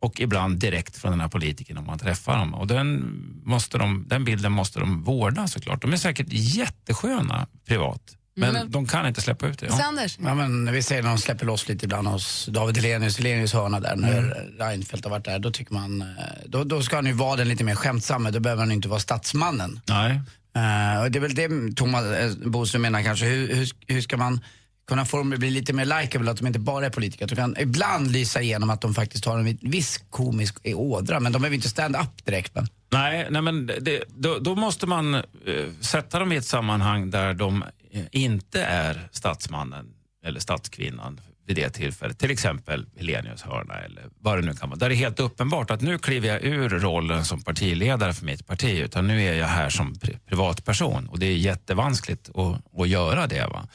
och 0.00 0.20
ibland 0.20 0.58
direkt 0.58 0.96
från 0.96 1.10
den 1.10 1.20
här 1.20 1.28
politikern 1.28 1.78
om 1.78 1.86
man 1.86 1.98
träffar 1.98 2.38
dem. 2.38 2.54
Och 2.54 2.66
den, 2.66 3.14
måste 3.44 3.78
de, 3.78 4.04
den 4.08 4.24
bilden 4.24 4.52
måste 4.52 4.80
de 4.80 5.02
vårda 5.02 5.46
såklart. 5.46 5.82
De 5.82 5.92
är 5.92 5.96
säkert 5.96 6.26
jättesköna 6.30 7.46
privat 7.66 8.16
men, 8.40 8.52
Men- 8.52 8.70
de 8.70 8.86
kan 8.86 9.06
inte 9.06 9.20
släppa 9.20 9.46
ut 9.46 9.58
det. 9.58 9.72
Sanders? 9.72 10.18
Ja, 10.22 10.34
men 10.34 10.72
vi 10.72 10.82
ser 10.82 11.02
när 11.02 11.08
de 11.08 11.18
släpper 11.18 11.46
loss 11.46 11.68
lite 11.68 11.84
ibland 11.84 12.08
hos 12.08 12.46
David 12.46 12.76
Hellenius, 12.76 13.18
Hellenius 13.18 13.52
hörna 13.52 13.80
där, 13.80 13.96
när 13.96 14.18
Mm. 14.18 14.32
Reinfeldt 14.58 15.04
har 15.04 15.10
varit 15.10 15.24
där. 15.24 15.38
Då 15.38 15.50
tycker 15.50 15.74
man, 15.74 16.00
eh, 16.02 16.06
då, 16.46 16.64
då 16.64 16.82
ska 16.82 16.96
han 16.96 17.06
ju 17.06 17.12
vara 17.12 17.36
den 17.36 17.48
lite 17.48 17.64
mer 17.64 17.74
skämtsamme, 17.74 18.30
då 18.30 18.40
behöver 18.40 18.62
han 18.62 18.72
inte 18.72 18.88
vara 18.88 19.00
statsmannen. 19.00 19.80
Nej. 19.88 20.10
Eh, 20.56 21.02
och 21.02 21.10
det 21.10 21.18
är 21.18 21.20
väl 21.20 21.34
det 21.34 21.76
Thomas 21.76 22.04
uh, 22.04 22.48
Bodström 22.48 22.82
menar 22.82 23.02
kanske, 23.02 23.26
hur, 23.26 23.54
hur, 23.54 23.68
hur 23.86 24.00
ska 24.00 24.16
man 24.16 24.40
kunna 24.88 25.04
få 25.04 25.16
dem 25.16 25.32
att 25.32 25.38
bli 25.38 25.50
lite 25.50 25.72
mer 25.72 25.84
likeable, 25.84 26.30
att 26.30 26.36
de 26.36 26.46
inte 26.46 26.58
bara 26.58 26.86
är 26.86 26.90
politiker. 26.90 27.24
Att 27.24 27.28
de 27.30 27.36
kan 27.36 27.56
ibland 27.58 28.10
lysa 28.10 28.40
igenom 28.42 28.70
att 28.70 28.80
de 28.80 28.94
faktiskt 28.94 29.24
har 29.24 29.38
en 29.38 29.58
viss 29.62 30.00
komisk 30.10 30.56
ådra, 30.64 31.20
men 31.20 31.32
de 31.32 31.42
behöver 31.42 31.54
inte 31.56 31.68
stand-up 31.68 32.24
direkt. 32.24 32.54
Men. 32.54 32.66
Nej, 32.92 33.26
nej 33.30 33.42
men 33.42 33.66
det, 33.66 34.04
då, 34.08 34.38
då 34.38 34.54
måste 34.54 34.86
man 34.86 35.14
eh, 35.14 35.22
sätta 35.80 36.18
dem 36.18 36.32
i 36.32 36.36
ett 36.36 36.44
sammanhang 36.44 37.10
där 37.10 37.34
de 37.34 37.62
eh, 37.62 37.68
Eh, 37.92 38.02
inte 38.12 38.62
är 38.62 39.08
statsmannen 39.12 39.86
eller 40.24 40.40
statskvinnan 40.40 41.20
vid 41.46 41.56
det 41.56 41.70
tillfället. 41.70 42.18
Till 42.18 42.30
exempel 42.30 42.86
Helenius 42.96 43.42
hörna 43.42 43.74
eller 43.74 44.02
vad 44.20 44.38
det 44.38 44.42
nu 44.42 44.54
kan 44.54 44.68
vara. 44.68 44.78
Där 44.78 44.88
det 44.88 44.94
är 44.94 44.96
helt 44.96 45.20
uppenbart 45.20 45.70
att 45.70 45.80
nu 45.80 45.98
kliver 45.98 46.28
jag 46.28 46.44
ur 46.44 46.68
rollen 46.68 47.24
som 47.24 47.42
partiledare 47.42 48.12
för 48.12 48.26
mitt 48.26 48.46
parti 48.46 48.78
utan 48.78 49.06
nu 49.06 49.22
är 49.22 49.34
jag 49.34 49.46
här 49.46 49.70
som 49.70 49.94
pri- 49.94 50.18
privatperson 50.26 51.08
och 51.08 51.18
det 51.18 51.26
är 51.26 51.36
jättevanskligt 51.36 52.28
att, 52.28 52.80
att 52.80 52.88
göra 52.88 53.26
det. 53.26 53.46
Va? 53.46 53.68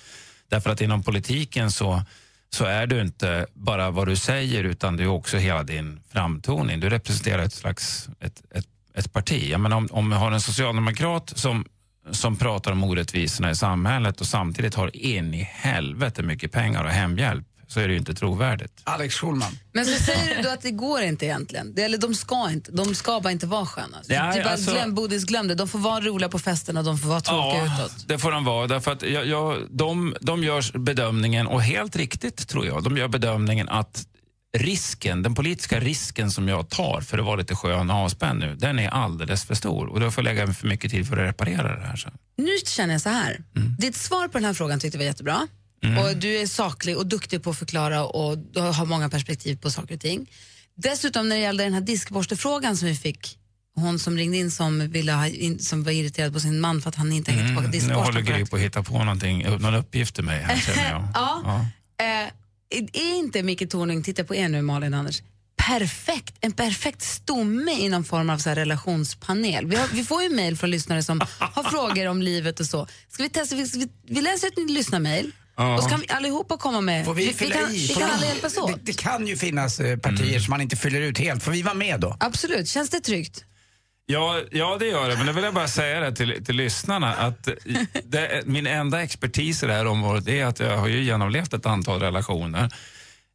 Därför 0.49 0.69
att 0.69 0.81
inom 0.81 1.03
politiken 1.03 1.71
så 1.71 2.01
så 2.49 2.65
är 2.65 2.87
du 2.87 3.01
inte 3.01 3.45
bara 3.53 3.91
vad 3.91 4.07
du 4.07 4.15
säger 4.15 4.63
utan 4.63 4.97
du 4.97 5.03
är 5.03 5.07
också 5.07 5.37
hela 5.37 5.63
din 5.63 5.99
framtoning. 6.09 6.79
Du 6.79 6.89
representerar 6.89 7.43
ett 7.43 7.53
slags 7.53 8.09
ett, 8.19 8.43
ett, 8.51 8.67
ett 8.93 9.13
parti. 9.13 9.49
Jag 9.49 9.61
menar, 9.61 9.77
om, 9.77 9.87
om 9.91 10.09
vi 10.09 10.15
har 10.15 10.31
en 10.31 10.41
socialdemokrat 10.41 11.33
som, 11.35 11.65
som 12.11 12.35
pratar 12.37 12.71
om 12.71 12.83
orättvisorna 12.83 13.51
i 13.51 13.55
samhället 13.55 14.21
och 14.21 14.27
samtidigt 14.27 14.75
har 14.75 14.95
in 14.95 15.33
i 15.33 15.43
helvete 15.43 16.23
mycket 16.23 16.51
pengar 16.51 16.83
och 16.83 16.89
hemhjälp 16.89 17.45
så 17.67 17.79
är 17.79 17.87
det 17.87 17.93
ju 17.93 17.99
inte 17.99 18.13
trovärdigt. 18.13 18.71
Alex 18.83 19.15
Schulman. 19.15 19.57
Men 19.73 19.85
så 19.85 20.03
säger 20.03 20.35
du 20.35 20.41
då 20.41 20.49
att 20.49 20.61
det 20.61 20.71
går 20.71 21.01
inte 21.01 21.25
egentligen? 21.25 21.73
Det, 21.75 21.83
eller 21.83 21.97
de 21.97 22.15
ska 22.15 22.51
inte, 22.51 22.71
de 22.71 22.95
ska 22.95 23.19
bara 23.19 23.31
inte 23.31 23.45
vara 23.47 23.65
sköna. 23.65 24.03
Så 24.03 24.13
Ja, 24.13 24.33
typ 24.33 24.45
alltså- 24.45 24.71
glöm, 24.71 24.95
Bodis, 24.95 25.23
glöm 25.25 25.47
det. 25.47 25.55
De 25.55 25.67
får 25.67 25.79
vara 25.79 26.01
roliga 26.01 26.29
på 26.29 26.39
festerna, 26.39 26.83
de 26.83 26.97
får 26.97 27.07
vara 27.09 27.21
tråkiga 27.21 27.65
utåt. 27.65 28.07
det 28.07 28.17
får 28.17 28.31
de 28.31 28.43
vara. 28.43 28.67
Därför 28.67 28.91
att 28.91 29.01
jag, 29.01 29.25
jag, 29.25 29.57
de, 29.71 30.15
de 30.21 30.43
gör 30.43 30.77
bedömningen, 30.77 31.47
och 31.47 31.61
helt 31.61 31.95
riktigt 31.95 32.47
tror 32.47 32.65
jag, 32.65 32.83
de 32.83 32.97
gör 32.97 33.07
bedömningen 33.07 33.69
att 33.69 34.07
risken, 34.57 35.23
den 35.23 35.35
politiska 35.35 35.79
risken 35.79 36.31
som 36.31 36.47
jag 36.47 36.69
tar 36.69 37.01
för 37.01 37.17
att 37.17 37.25
vara 37.25 37.35
lite 37.35 37.55
skön 37.55 37.89
och 37.89 37.95
avspänd 37.95 38.39
nu, 38.39 38.55
den 38.55 38.79
är 38.79 38.89
alldeles 38.89 39.43
för 39.43 39.55
stor. 39.55 39.87
Och 39.87 39.99
då 39.99 40.11
får 40.11 40.25
jag 40.25 40.35
lägga 40.35 40.53
för 40.53 40.67
mycket 40.67 40.91
tid 40.91 41.07
för 41.07 41.17
att 41.17 41.29
reparera 41.29 41.79
det 41.79 41.85
här 41.87 41.95
sen. 41.95 42.11
Nu 42.37 42.51
känner 42.65 42.93
jag 42.93 43.01
så 43.01 43.09
här. 43.09 43.43
Ditt 43.79 43.95
svar 43.95 44.27
på 44.27 44.37
den 44.37 44.45
här 44.45 44.53
frågan 44.53 44.79
tyckte 44.79 44.97
jag 44.97 44.99
var 44.99 45.05
jättebra. 45.05 45.47
Mm. 45.83 45.97
Och 45.97 46.17
Du 46.17 46.37
är 46.37 46.47
saklig 46.47 46.97
och 46.97 47.07
duktig 47.07 47.43
på 47.43 47.49
att 47.49 47.57
förklara 47.57 48.03
och 48.05 48.37
du 48.37 48.59
har 48.59 48.85
många 48.85 49.09
perspektiv 49.09 49.55
på 49.57 49.71
saker 49.71 49.95
och 49.95 50.01
ting. 50.01 50.29
Dessutom 50.77 51.29
när 51.29 51.35
det 51.35 51.41
gällde 51.41 51.63
den 51.63 51.73
här 51.73 51.81
diskborstefrågan 51.81 52.77
som 52.77 52.87
vi 52.87 52.95
fick, 52.95 53.37
hon 53.75 53.99
som 53.99 54.17
ringde 54.17 54.37
in 54.37 54.51
som, 54.51 54.89
ville 54.89 55.11
ha 55.11 55.29
som 55.59 55.83
var 55.83 55.91
irriterad 55.91 56.33
på 56.33 56.39
sin 56.39 56.59
man 56.59 56.81
för 56.81 56.89
att 56.89 56.95
han 56.95 57.11
inte 57.11 57.31
hängde 57.31 57.45
tillbaka 57.47 57.65
Mm, 57.67 57.71
nu 57.71 57.77
diskborsten. 57.79 58.05
håller 58.15 58.25
för 58.25 58.33
Gry 58.33 58.45
på 58.45 58.55
att 58.55 58.61
hitta 58.61 58.83
på 58.83 58.97
någonting, 59.03 59.43
någon 59.59 59.75
uppgift 59.75 60.15
till 60.15 60.23
mig 60.23 60.41
här 60.41 60.57
känner 60.57 60.89
jag. 60.89 61.07
Ja. 61.13 61.65
Eh, 62.05 62.29
är 62.77 63.15
inte 63.17 63.43
Micke 63.43 63.69
Tornving, 63.69 64.03
titta 64.03 64.23
på 64.23 64.35
er 64.35 64.49
nu 64.49 64.61
Malin 64.61 64.93
Anders, 64.93 65.21
perfekt, 65.67 66.35
en 66.41 66.51
perfekt 66.51 67.01
stomme 67.01 67.71
i 67.71 67.89
någon 67.89 68.03
form 68.03 68.29
av 68.29 68.37
så 68.37 68.49
här 68.49 68.55
relationspanel. 68.55 69.65
Vi, 69.67 69.75
har, 69.75 69.87
vi 69.93 70.03
får 70.03 70.23
ju 70.23 70.29
mejl 70.29 70.57
från 70.57 70.71
lyssnare 70.71 71.03
som 71.03 71.21
har 71.39 71.63
frågor 71.71 72.07
om 72.07 72.21
livet 72.21 72.59
och 72.59 72.65
så. 72.65 72.87
Ska 73.09 73.23
vi 73.23 73.29
testa, 73.29 73.55
vi, 73.55 73.63
vi, 73.63 73.87
vi 74.07 74.21
läser 74.21 74.47
ett 74.47 74.69
lyssnarmail 74.69 75.31
Ja. 75.57 75.75
och 75.77 75.83
så 75.83 75.89
kan 75.89 75.99
vi 75.99 76.07
allihopa 76.09 76.57
komma 76.57 76.81
med. 76.81 77.05
Får 77.05 77.13
vi, 77.13 77.25
vi, 77.27 77.33
fylla 77.33 77.55
kan, 77.55 77.71
vi 77.71 77.87
kan 77.87 77.97
vi- 78.07 78.13
alla 78.13 78.25
hjälpas 78.25 78.57
åt. 78.57 78.67
Det, 78.75 78.79
det 78.83 78.93
kan 78.97 79.27
ju 79.27 79.37
finnas 79.37 79.79
eh, 79.79 79.97
partier 79.97 80.27
Mm. 80.29 80.41
som 80.41 80.49
man 80.51 80.61
inte 80.61 80.75
fyller 80.75 81.01
ut 81.01 81.17
helt. 81.17 81.43
Får 81.43 81.51
vi 81.51 81.61
vara 81.61 81.73
med 81.73 81.99
då? 81.99 82.17
Absolut, 82.19 82.67
känns 82.67 82.89
det 82.89 82.99
tryggt? 82.99 83.43
Ja, 84.07 84.41
ja, 84.51 84.77
det 84.79 84.85
gör 84.85 85.09
det. 85.09 85.17
Men 85.17 85.25
då 85.25 85.31
vill 85.33 85.43
jag 85.43 85.53
bara 85.53 85.67
säga 85.67 85.99
det 85.99 86.15
till, 86.15 86.45
till 86.45 86.55
lyssnarna 86.55 87.13
att 87.13 87.47
det, 88.03 88.41
min 88.45 88.67
enda 88.67 89.03
expertis 89.03 89.63
i 89.63 89.65
det 89.67 89.73
här 89.73 89.85
området 89.87 90.27
är 90.27 90.45
att 90.45 90.59
jag 90.59 90.77
har 90.77 90.87
ju 90.87 91.03
genomlevt 91.03 91.53
ett 91.53 91.65
antal 91.65 91.99
relationer. 91.99 92.69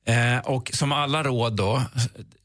Eh, 0.06 0.38
och 0.38 0.70
som 0.74 0.92
alla 0.92 1.22
råd 1.22 1.56
då, 1.56 1.82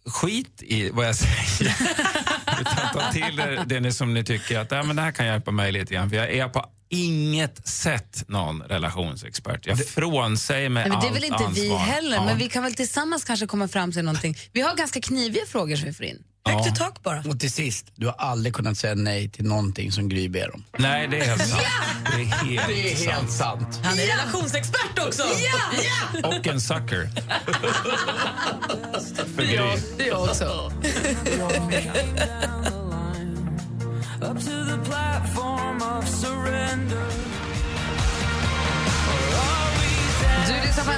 skit 0.05 0.63
i 0.63 0.89
vad 0.89 1.07
jag 1.07 1.15
säger. 1.15 1.75
Utan 2.61 2.93
ta 2.93 3.11
till 3.11 3.39
er 3.39 3.63
det 3.65 3.79
ni 3.79 3.91
som 3.93 4.13
ni 4.13 4.23
tycker 4.23 4.59
att 4.59 4.71
ja, 4.71 4.83
men 4.83 4.95
det 4.95 5.01
här 5.01 5.11
kan 5.11 5.25
hjälpa 5.25 5.51
mig 5.51 5.71
lite 5.71 5.93
grann. 5.93 6.09
För 6.09 6.17
jag 6.17 6.29
är 6.33 6.47
på 6.47 6.65
inget 6.89 7.67
sätt 7.67 8.23
någon 8.27 8.61
relationsexpert. 8.61 9.65
Jag 9.67 9.87
frånsäger 9.87 10.69
mig 10.69 10.89
Nej, 10.89 10.91
men 10.91 10.99
det 10.99 11.05
är 11.05 11.09
allt 11.09 11.17
väl 11.17 11.23
inte 11.23 11.61
vi 11.61 11.69
ansvar. 11.71 11.77
heller, 11.77 12.17
Ja. 12.17 12.25
men 12.25 12.37
vi 12.37 12.49
kan 12.49 12.63
väl 12.63 12.73
tillsammans 12.73 13.23
kanske 13.23 13.47
komma 13.47 13.67
fram 13.67 13.91
till 13.91 14.03
någonting. 14.03 14.35
Vi 14.51 14.61
har 14.61 14.75
ganska 14.75 15.01
kniviga 15.01 15.45
frågor 15.47 15.75
som 15.75 15.85
vi 15.85 15.93
får 15.93 16.05
in. 16.05 16.23
Högt 16.49 16.67
i 16.67 16.71
tak 16.71 17.03
bara. 17.03 17.23
Och 17.29 17.39
till 17.39 17.51
sist, 17.51 17.85
du 17.95 18.05
har 18.05 18.13
aldrig 18.17 18.53
kunnat 18.55 18.77
säga 18.77 18.95
nej 18.95 19.29
till 19.29 19.45
någonting 19.45 19.91
som 19.91 20.09
Gry 20.09 20.29
ber 20.29 20.53
om. 20.55 20.63
Nej, 20.77 21.07
det 21.07 21.17
är 21.19 21.25
helt 21.25 21.47
sant. 21.47 21.61
Det 22.15 22.21
är 22.21 22.25
helt, 22.25 22.67
Det 22.67 22.91
är 22.91 22.95
helt 23.11 23.31
sant. 23.31 23.31
sant. 23.31 23.79
Han 23.83 23.99
är 23.99 24.07
relationsexpert 24.07 24.99
också! 25.07 25.23
Ja! 25.23 26.27
Och 26.29 26.47
en 26.47 26.61
sucker. 26.61 27.09
För 29.35 29.41
Det 29.43 29.51
är 29.51 29.55
jag, 29.55 29.75
Gry. 29.77 29.81
det 29.97 30.03
är 30.03 30.07
jag 30.07 30.23
också. 30.23 30.71
Up 34.21 34.39
to 34.39 34.65
the 34.65 34.77
platform 34.89 35.44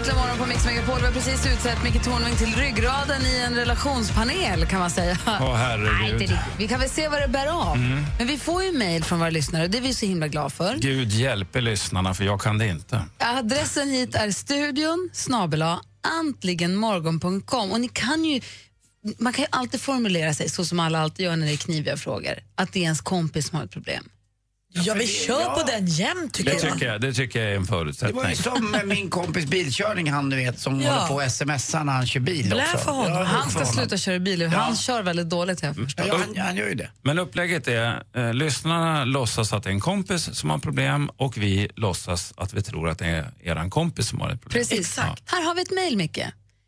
Äntligen 0.07 0.25
morgon 0.25 0.37
på 0.37 0.45
Mix 0.45 0.65
Megapol. 0.65 0.99
Vi 0.99 1.05
har 1.05 1.13
precis 1.13 1.47
utsett 1.53 1.83
Micke 1.83 2.03
Tornving 2.03 2.35
till 2.35 2.55
ryggraden 2.55 3.21
i 3.21 3.37
en 3.47 3.55
relationspanel 3.55 4.65
kan 4.65 4.79
man 4.79 4.89
säga. 4.89 5.17
Åh, 5.25 5.55
herregud. 5.55 6.29
Nej. 6.29 6.39
Vi 6.57 6.67
kan 6.67 6.79
väl 6.79 6.89
se 6.89 7.07
vad 7.07 7.21
det 7.21 7.27
bär 7.27 7.47
av. 7.47 7.75
Mm. 7.75 8.03
Men 8.17 8.27
vi 8.27 8.37
får 8.37 8.63
ju 8.63 8.71
mejl 8.71 9.03
från 9.03 9.19
våra 9.19 9.29
lyssnare 9.29 9.67
det 9.67 9.77
är 9.77 9.81
vi 9.81 9.93
så 9.93 10.05
himla 10.05 10.27
glada 10.27 10.49
för. 10.49 10.75
Gud 10.75 11.11
hjälper 11.11 11.61
lyssnarna, 11.61 12.13
för 12.13 12.23
jag 12.23 12.41
kan 12.41 12.57
det 12.57 12.67
inte. 12.67 13.01
Adressen 13.17 13.89
hit 13.89 14.15
är 14.15 14.31
studion 14.31 15.09
snabela 15.13 15.79
antligenmorgon.com 16.19 17.71
och 17.71 17.81
ni 17.81 17.87
kan 17.87 18.25
ju 18.25 18.41
man 19.19 19.33
kan 19.33 19.43
ju 19.43 19.49
alltid 19.51 19.81
formulera 19.81 20.33
sig 20.33 20.49
så 20.49 20.65
som 20.65 20.79
alla 20.79 20.99
alltid 20.99 21.25
gör 21.25 21.35
när 21.35 21.47
det 21.47 21.53
är 21.53 21.57
kniviga 21.57 21.97
frågor. 21.97 22.33
Att 22.55 22.73
det 22.73 22.79
är 22.79 22.83
ens 22.83 23.01
kompis 23.01 23.47
som 23.47 23.57
har 23.57 23.65
ett 23.65 23.71
problem. 23.71 24.09
Ja, 24.85 24.93
vi 24.93 25.07
kör 25.07 25.45
på 25.55 25.63
den 25.67 25.85
jämt 25.85 26.33
tycker 26.33 26.51
Det 26.51 26.63
jag. 26.63 26.73
tycker 26.73 26.87
jag, 26.91 27.01
det 27.01 27.13
tycker 27.13 27.39
jag 27.41 27.51
är 27.51 27.55
en 27.55 27.63
Det 27.65 27.71
var 27.71 27.77
förutsättning. 27.79 28.29
ju 28.29 28.35
som 28.35 28.71
med 28.71 28.87
min 28.87 29.09
kompis 29.09 29.45
bilkörning, 29.45 30.11
han 30.11 30.29
du 30.29 30.35
vet 30.35 30.59
som 30.59 30.81
Ja. 30.81 30.91
håller 30.93 31.07
på 31.07 31.13
och 31.25 31.31
smsar 31.31 31.83
när 31.83 31.93
han 31.93 32.07
kör 32.07 32.19
bil 32.19 32.49
Blä 32.49 32.63
också. 32.63 32.77
för 32.77 32.91
honom. 32.91 33.11
Ja, 33.13 33.23
Han 33.23 33.43
för 33.43 33.49
ska 33.49 33.59
honom. 33.59 33.73
sluta 33.73 33.97
köra 33.97 34.19
bil. 34.19 34.47
Han 34.47 34.75
kör 34.75 35.01
väldigt 35.03 35.29
dåligt 35.29 35.61
jag 35.63 35.75
förstått. 35.75 36.05
Ja, 36.07 36.17
han, 36.17 36.37
han 36.45 36.55
gör 36.55 36.67
ju 36.67 36.75
det. 36.75 36.89
Men 37.01 37.19
upplägget 37.19 37.67
är, 37.67 38.03
eh, 38.15 38.33
lyssnarna 38.33 39.05
låtsas 39.05 39.53
att 39.53 39.63
det 39.63 39.69
är 39.69 39.73
en 39.73 39.79
kompis 39.79 40.29
som 40.33 40.49
har 40.49 40.57
problem 40.57 41.09
och 41.17 41.37
vi 41.37 41.69
låtsas 41.75 42.33
att 42.37 42.53
vi 42.53 42.61
tror 42.61 42.89
att 42.89 42.99
det 42.99 43.05
är 43.05 43.31
eran 43.43 43.69
kompis 43.69 44.07
som 44.07 44.19
har 44.21 44.29
ett 44.29 44.41
problem. 44.41 44.59
Precis. 44.59 44.97
Här 45.25 45.45
har 45.45 45.55
vi 45.55 45.61
ett 45.61 45.71
mejl, 45.71 45.97
Micke. 45.97 46.19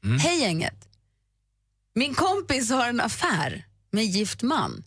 Mm. 0.04 0.20
Hej 0.20 0.40
gänget. 0.42 0.74
Min 1.96 2.14
kompis 2.14 2.72
har 2.72 2.88
en 2.90 3.02
affär 3.02 3.66
med 3.92 4.06
gift 4.06 4.42
man. 4.42 4.84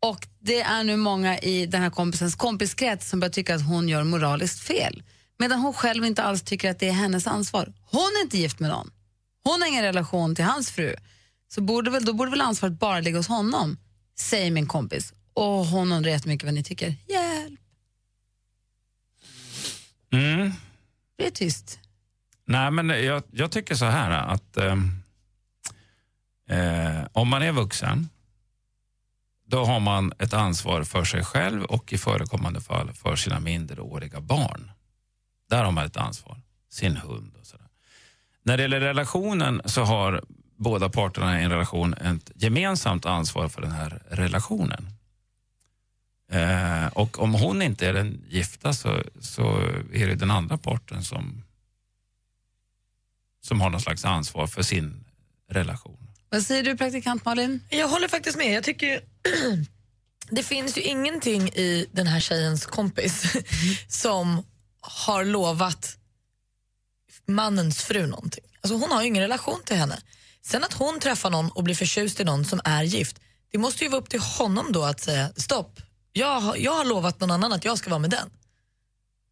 Och 0.00 0.26
det 0.38 0.60
är 0.60 0.84
nu 0.84 0.96
många 0.96 1.38
i 1.38 1.66
den 1.66 1.82
här 1.82 1.90
kompisens 1.90 2.34
kompiskrets 2.34 3.08
som 3.08 3.20
börjar 3.20 3.32
tycka 3.32 3.54
att 3.54 3.66
hon 3.66 3.88
gör 3.88 4.04
moraliskt 4.04 4.60
fel. 4.60 5.02
Medan 5.38 5.60
hon 5.60 5.72
själv 5.74 6.04
inte 6.04 6.22
alls 6.22 6.42
tycker 6.42 6.70
att 6.70 6.78
det 6.78 6.88
är 6.88 6.92
hennes 6.92 7.26
ansvar. 7.26 7.72
Hon 7.90 8.00
är 8.20 8.22
inte 8.22 8.38
gift 8.38 8.60
med 8.60 8.70
någon. 8.70 8.90
Hon 9.44 9.60
har 9.62 9.68
ingen 9.68 9.82
relation 9.82 10.34
till 10.34 10.44
hans 10.44 10.70
fru. 10.70 10.94
Så 11.48 11.60
borde 11.60 11.90
väl, 11.90 12.04
då 12.04 12.12
borde 12.12 12.30
väl 12.30 12.40
ansvaret 12.40 12.78
bara 12.78 13.00
ligga 13.00 13.16
hos 13.16 13.28
honom, 13.28 13.76
säger 14.18 14.50
min 14.50 14.66
kompis. 14.66 15.12
Och 15.34 15.66
hon 15.66 15.92
undrar 15.92 16.10
jättemycket 16.10 16.44
vad 16.44 16.54
ni 16.54 16.64
tycker. 16.64 16.94
Hjälp, 17.08 17.60
Mm. 20.12 20.52
det 21.18 21.26
är 21.26 21.30
tyst. 21.30 21.78
Nej, 22.46 22.70
men 22.70 22.88
jag, 22.88 23.22
jag 23.30 23.50
tycker 23.50 23.74
så 23.74 23.84
här 23.84 24.10
att 24.10 24.56
eh, 24.56 24.76
eh, 26.58 27.06
om 27.12 27.28
man 27.28 27.42
är 27.42 27.52
vuxen 27.52 28.08
då 29.50 29.64
har 29.64 29.80
man 29.80 30.12
ett 30.18 30.32
ansvar 30.32 30.84
för 30.84 31.04
sig 31.04 31.24
själv 31.24 31.64
och 31.64 31.92
i 31.92 31.98
förekommande 31.98 32.60
fall 32.60 32.92
för 32.92 33.16
sina 33.16 33.40
minderåriga 33.40 34.20
barn. 34.20 34.70
Där 35.50 35.64
har 35.64 35.72
man 35.72 35.86
ett 35.86 35.96
ansvar. 35.96 36.40
Sin 36.70 36.96
hund 36.96 37.36
och 37.40 37.46
sådär. 37.46 37.66
När 38.42 38.56
det 38.56 38.62
gäller 38.62 38.80
relationen 38.80 39.62
så 39.64 39.82
har 39.82 40.24
båda 40.56 40.88
parterna 40.88 41.40
i 41.40 41.44
en 41.44 41.50
relation 41.50 41.94
ett 41.94 42.30
gemensamt 42.34 43.06
ansvar 43.06 43.48
för 43.48 43.62
den 43.62 43.72
här 43.72 44.02
relationen. 44.10 44.86
Eh, 46.30 46.86
och 46.86 47.22
om 47.22 47.34
hon 47.34 47.62
inte 47.62 47.86
är 47.86 47.92
den 47.92 48.24
gifta 48.28 48.72
så, 48.72 49.02
så 49.20 49.58
är 49.92 50.06
det 50.06 50.14
den 50.14 50.30
andra 50.30 50.58
parten 50.58 51.04
som 51.04 51.42
som 53.40 53.60
har 53.60 53.70
någon 53.70 53.80
slags 53.80 54.04
ansvar 54.04 54.46
för 54.46 54.62
sin 54.62 55.04
relation. 55.50 56.07
Vad 56.30 56.42
säger 56.42 56.62
du 56.62 56.76
praktikant 56.76 57.24
Malin? 57.24 57.62
Jag 57.70 57.88
håller 57.88 58.08
faktiskt 58.08 58.38
med. 58.38 58.52
Jag 58.52 58.64
tycker 58.64 59.00
det 60.30 60.42
finns 60.42 60.78
ju 60.78 60.82
ingenting 60.82 61.48
i 61.48 61.86
den 61.92 62.06
här 62.06 62.20
tjejens 62.20 62.66
kompis 62.66 63.22
som 63.88 64.42
har 64.80 65.24
lovat 65.24 65.96
mannens 67.26 67.82
fru 67.82 68.06
någonting. 68.06 68.44
Alltså 68.60 68.76
hon 68.76 68.90
har 68.90 69.02
ju 69.02 69.08
ingen 69.08 69.22
relation 69.22 69.60
till 69.64 69.76
henne. 69.76 69.98
Sen 70.42 70.64
att 70.64 70.72
hon 70.72 71.00
träffar 71.00 71.30
någon 71.30 71.50
och 71.50 71.64
blir 71.64 71.74
förtjust 71.74 72.20
i 72.20 72.24
någon 72.24 72.44
som 72.44 72.60
är 72.64 72.82
gift, 72.82 73.20
det 73.52 73.58
måste 73.58 73.84
ju 73.84 73.90
vara 73.90 74.00
upp 74.00 74.08
till 74.08 74.20
honom 74.20 74.72
då 74.72 74.84
att 74.84 75.00
säga 75.00 75.30
stopp. 75.36 75.80
Jag 76.12 76.40
har, 76.40 76.56
jag 76.56 76.72
har 76.72 76.84
lovat 76.84 77.20
någon 77.20 77.30
annan 77.30 77.52
att 77.52 77.64
jag 77.64 77.78
ska 77.78 77.90
vara 77.90 77.98
med 77.98 78.10
den. 78.10 78.30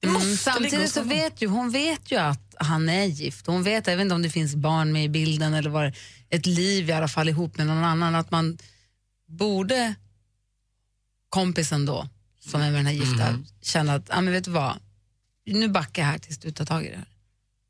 Mm, 0.05 0.37
samtidigt 0.37 0.93
så 0.93 1.03
vet 1.03 1.43
ju 1.43 1.49
hon 1.49 1.71
vet 1.71 2.13
ju 2.13 2.17
att 2.17 2.55
han 2.59 2.89
är 2.89 3.05
gift. 3.05 3.47
Hon 3.47 3.63
vet, 3.63 3.89
inte 3.89 4.15
om 4.15 4.23
det 4.23 4.31
finns 4.31 4.55
barn 4.55 4.93
med 4.93 5.05
i 5.05 5.09
bilden 5.09 5.55
eller 5.55 5.71
var 5.71 5.93
ett 6.31 6.47
liv 6.47 6.89
i 6.89 6.93
alla 6.93 7.09
fall 7.09 7.29
ihop 7.29 7.57
med 7.57 7.67
någon 7.67 7.85
annan, 7.85 8.15
att 8.15 8.31
man 8.31 8.59
borde 9.27 9.95
kompisen 11.29 11.87
då, 11.87 12.09
som 12.41 12.61
är 12.61 12.71
med 12.71 12.79
den 12.79 12.87
här 12.87 12.93
gifta, 12.93 13.27
Mm. 13.29 13.47
känna 13.63 13.95
att, 13.95 14.07
ja 14.09 14.21
men 14.21 14.33
vet 14.33 14.45
du 14.45 14.51
vad, 14.51 14.73
nu 15.47 15.69
backar 15.69 16.03
jag 16.03 16.09
här 16.09 16.19
tills 16.19 16.39
du 16.39 16.53
tar 16.53 16.65
tag 16.65 16.85
i 16.85 16.91
det 16.91 16.97
här. 16.97 17.09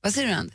Vad 0.03 0.14
säger 0.14 0.29
du 0.29 0.35
Andy? 0.35 0.53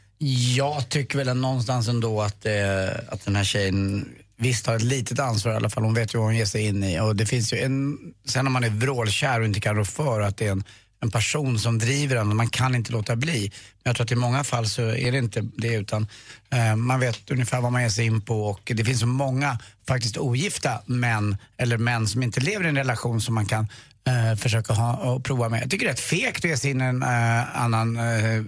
Jag 0.55 0.89
tycker 0.89 1.17
väl 1.17 1.37
någonstans 1.37 1.87
ändå 1.87 2.21
att, 2.21 2.45
eh, 2.45 2.89
att 3.07 3.25
den 3.25 3.35
här 3.35 3.43
tjejen 3.43 4.09
visst 4.37 4.67
har 4.67 4.75
ett 4.75 4.81
litet 4.83 5.19
ansvar 5.19 5.51
i 5.51 5.55
alla 5.55 5.69
fall. 5.69 5.83
Hon 5.83 5.93
vet 5.93 6.13
ju 6.13 6.17
vad 6.17 6.27
hon 6.27 6.35
ger 6.35 6.45
sig 6.45 6.65
in 6.65 6.83
i. 6.83 6.99
Och 6.99 7.15
det 7.15 7.25
finns 7.25 7.53
ju 7.53 7.57
en, 7.57 7.97
sen 8.25 8.45
när 8.45 8.51
man 8.51 8.63
är 8.63 8.69
vrålkär 8.69 9.39
och 9.39 9.45
inte 9.45 9.59
kan 9.59 9.75
rå 9.75 9.85
för 9.85 10.21
att 10.21 10.37
det 10.37 10.47
är 10.47 10.51
en, 10.51 10.63
en 11.01 11.11
person 11.11 11.59
som 11.59 11.79
driver 11.79 12.15
en 12.15 12.29
och 12.29 12.35
man 12.35 12.49
kan 12.49 12.75
inte 12.75 12.91
låta 12.91 13.15
bli. 13.15 13.51
Men 13.83 13.89
jag 13.89 13.95
tror 13.95 14.05
att 14.05 14.11
i 14.11 14.15
många 14.15 14.43
fall 14.43 14.69
så 14.69 14.81
är 14.81 15.11
det 15.11 15.17
inte 15.17 15.49
det 15.55 15.73
utan 15.75 16.07
eh, 16.49 16.75
man 16.75 16.99
vet 16.99 17.31
ungefär 17.31 17.61
vad 17.61 17.71
man 17.71 17.81
ger 17.81 17.89
sig 17.89 18.05
in 18.05 18.21
på 18.21 18.45
och 18.45 18.71
det 18.75 18.85
finns 18.85 18.99
så 18.99 19.07
många 19.07 19.59
faktiskt 19.87 20.17
ogifta 20.17 20.81
män 20.85 21.37
eller 21.57 21.77
män 21.77 22.07
som 22.07 22.23
inte 22.23 22.39
lever 22.39 22.65
i 22.65 22.69
en 22.69 22.77
relation 22.77 23.21
som 23.21 23.35
man 23.35 23.45
kan 23.45 23.67
eh, 24.07 24.37
försöka 24.37 24.73
ha 24.73 24.93
och 24.93 25.23
prova 25.23 25.49
med. 25.49 25.61
Jag 25.63 25.69
tycker 25.69 25.85
det 25.85 25.89
är 25.89 25.93
rätt 25.93 25.99
fegt 25.99 26.37
att 26.37 26.43
ge 26.51 26.57
sig 26.57 26.71
in 26.71 26.81
i 26.81 26.83
en 26.83 27.03
eh, 27.03 27.61
annan, 27.61 27.97
eh, 27.97 28.41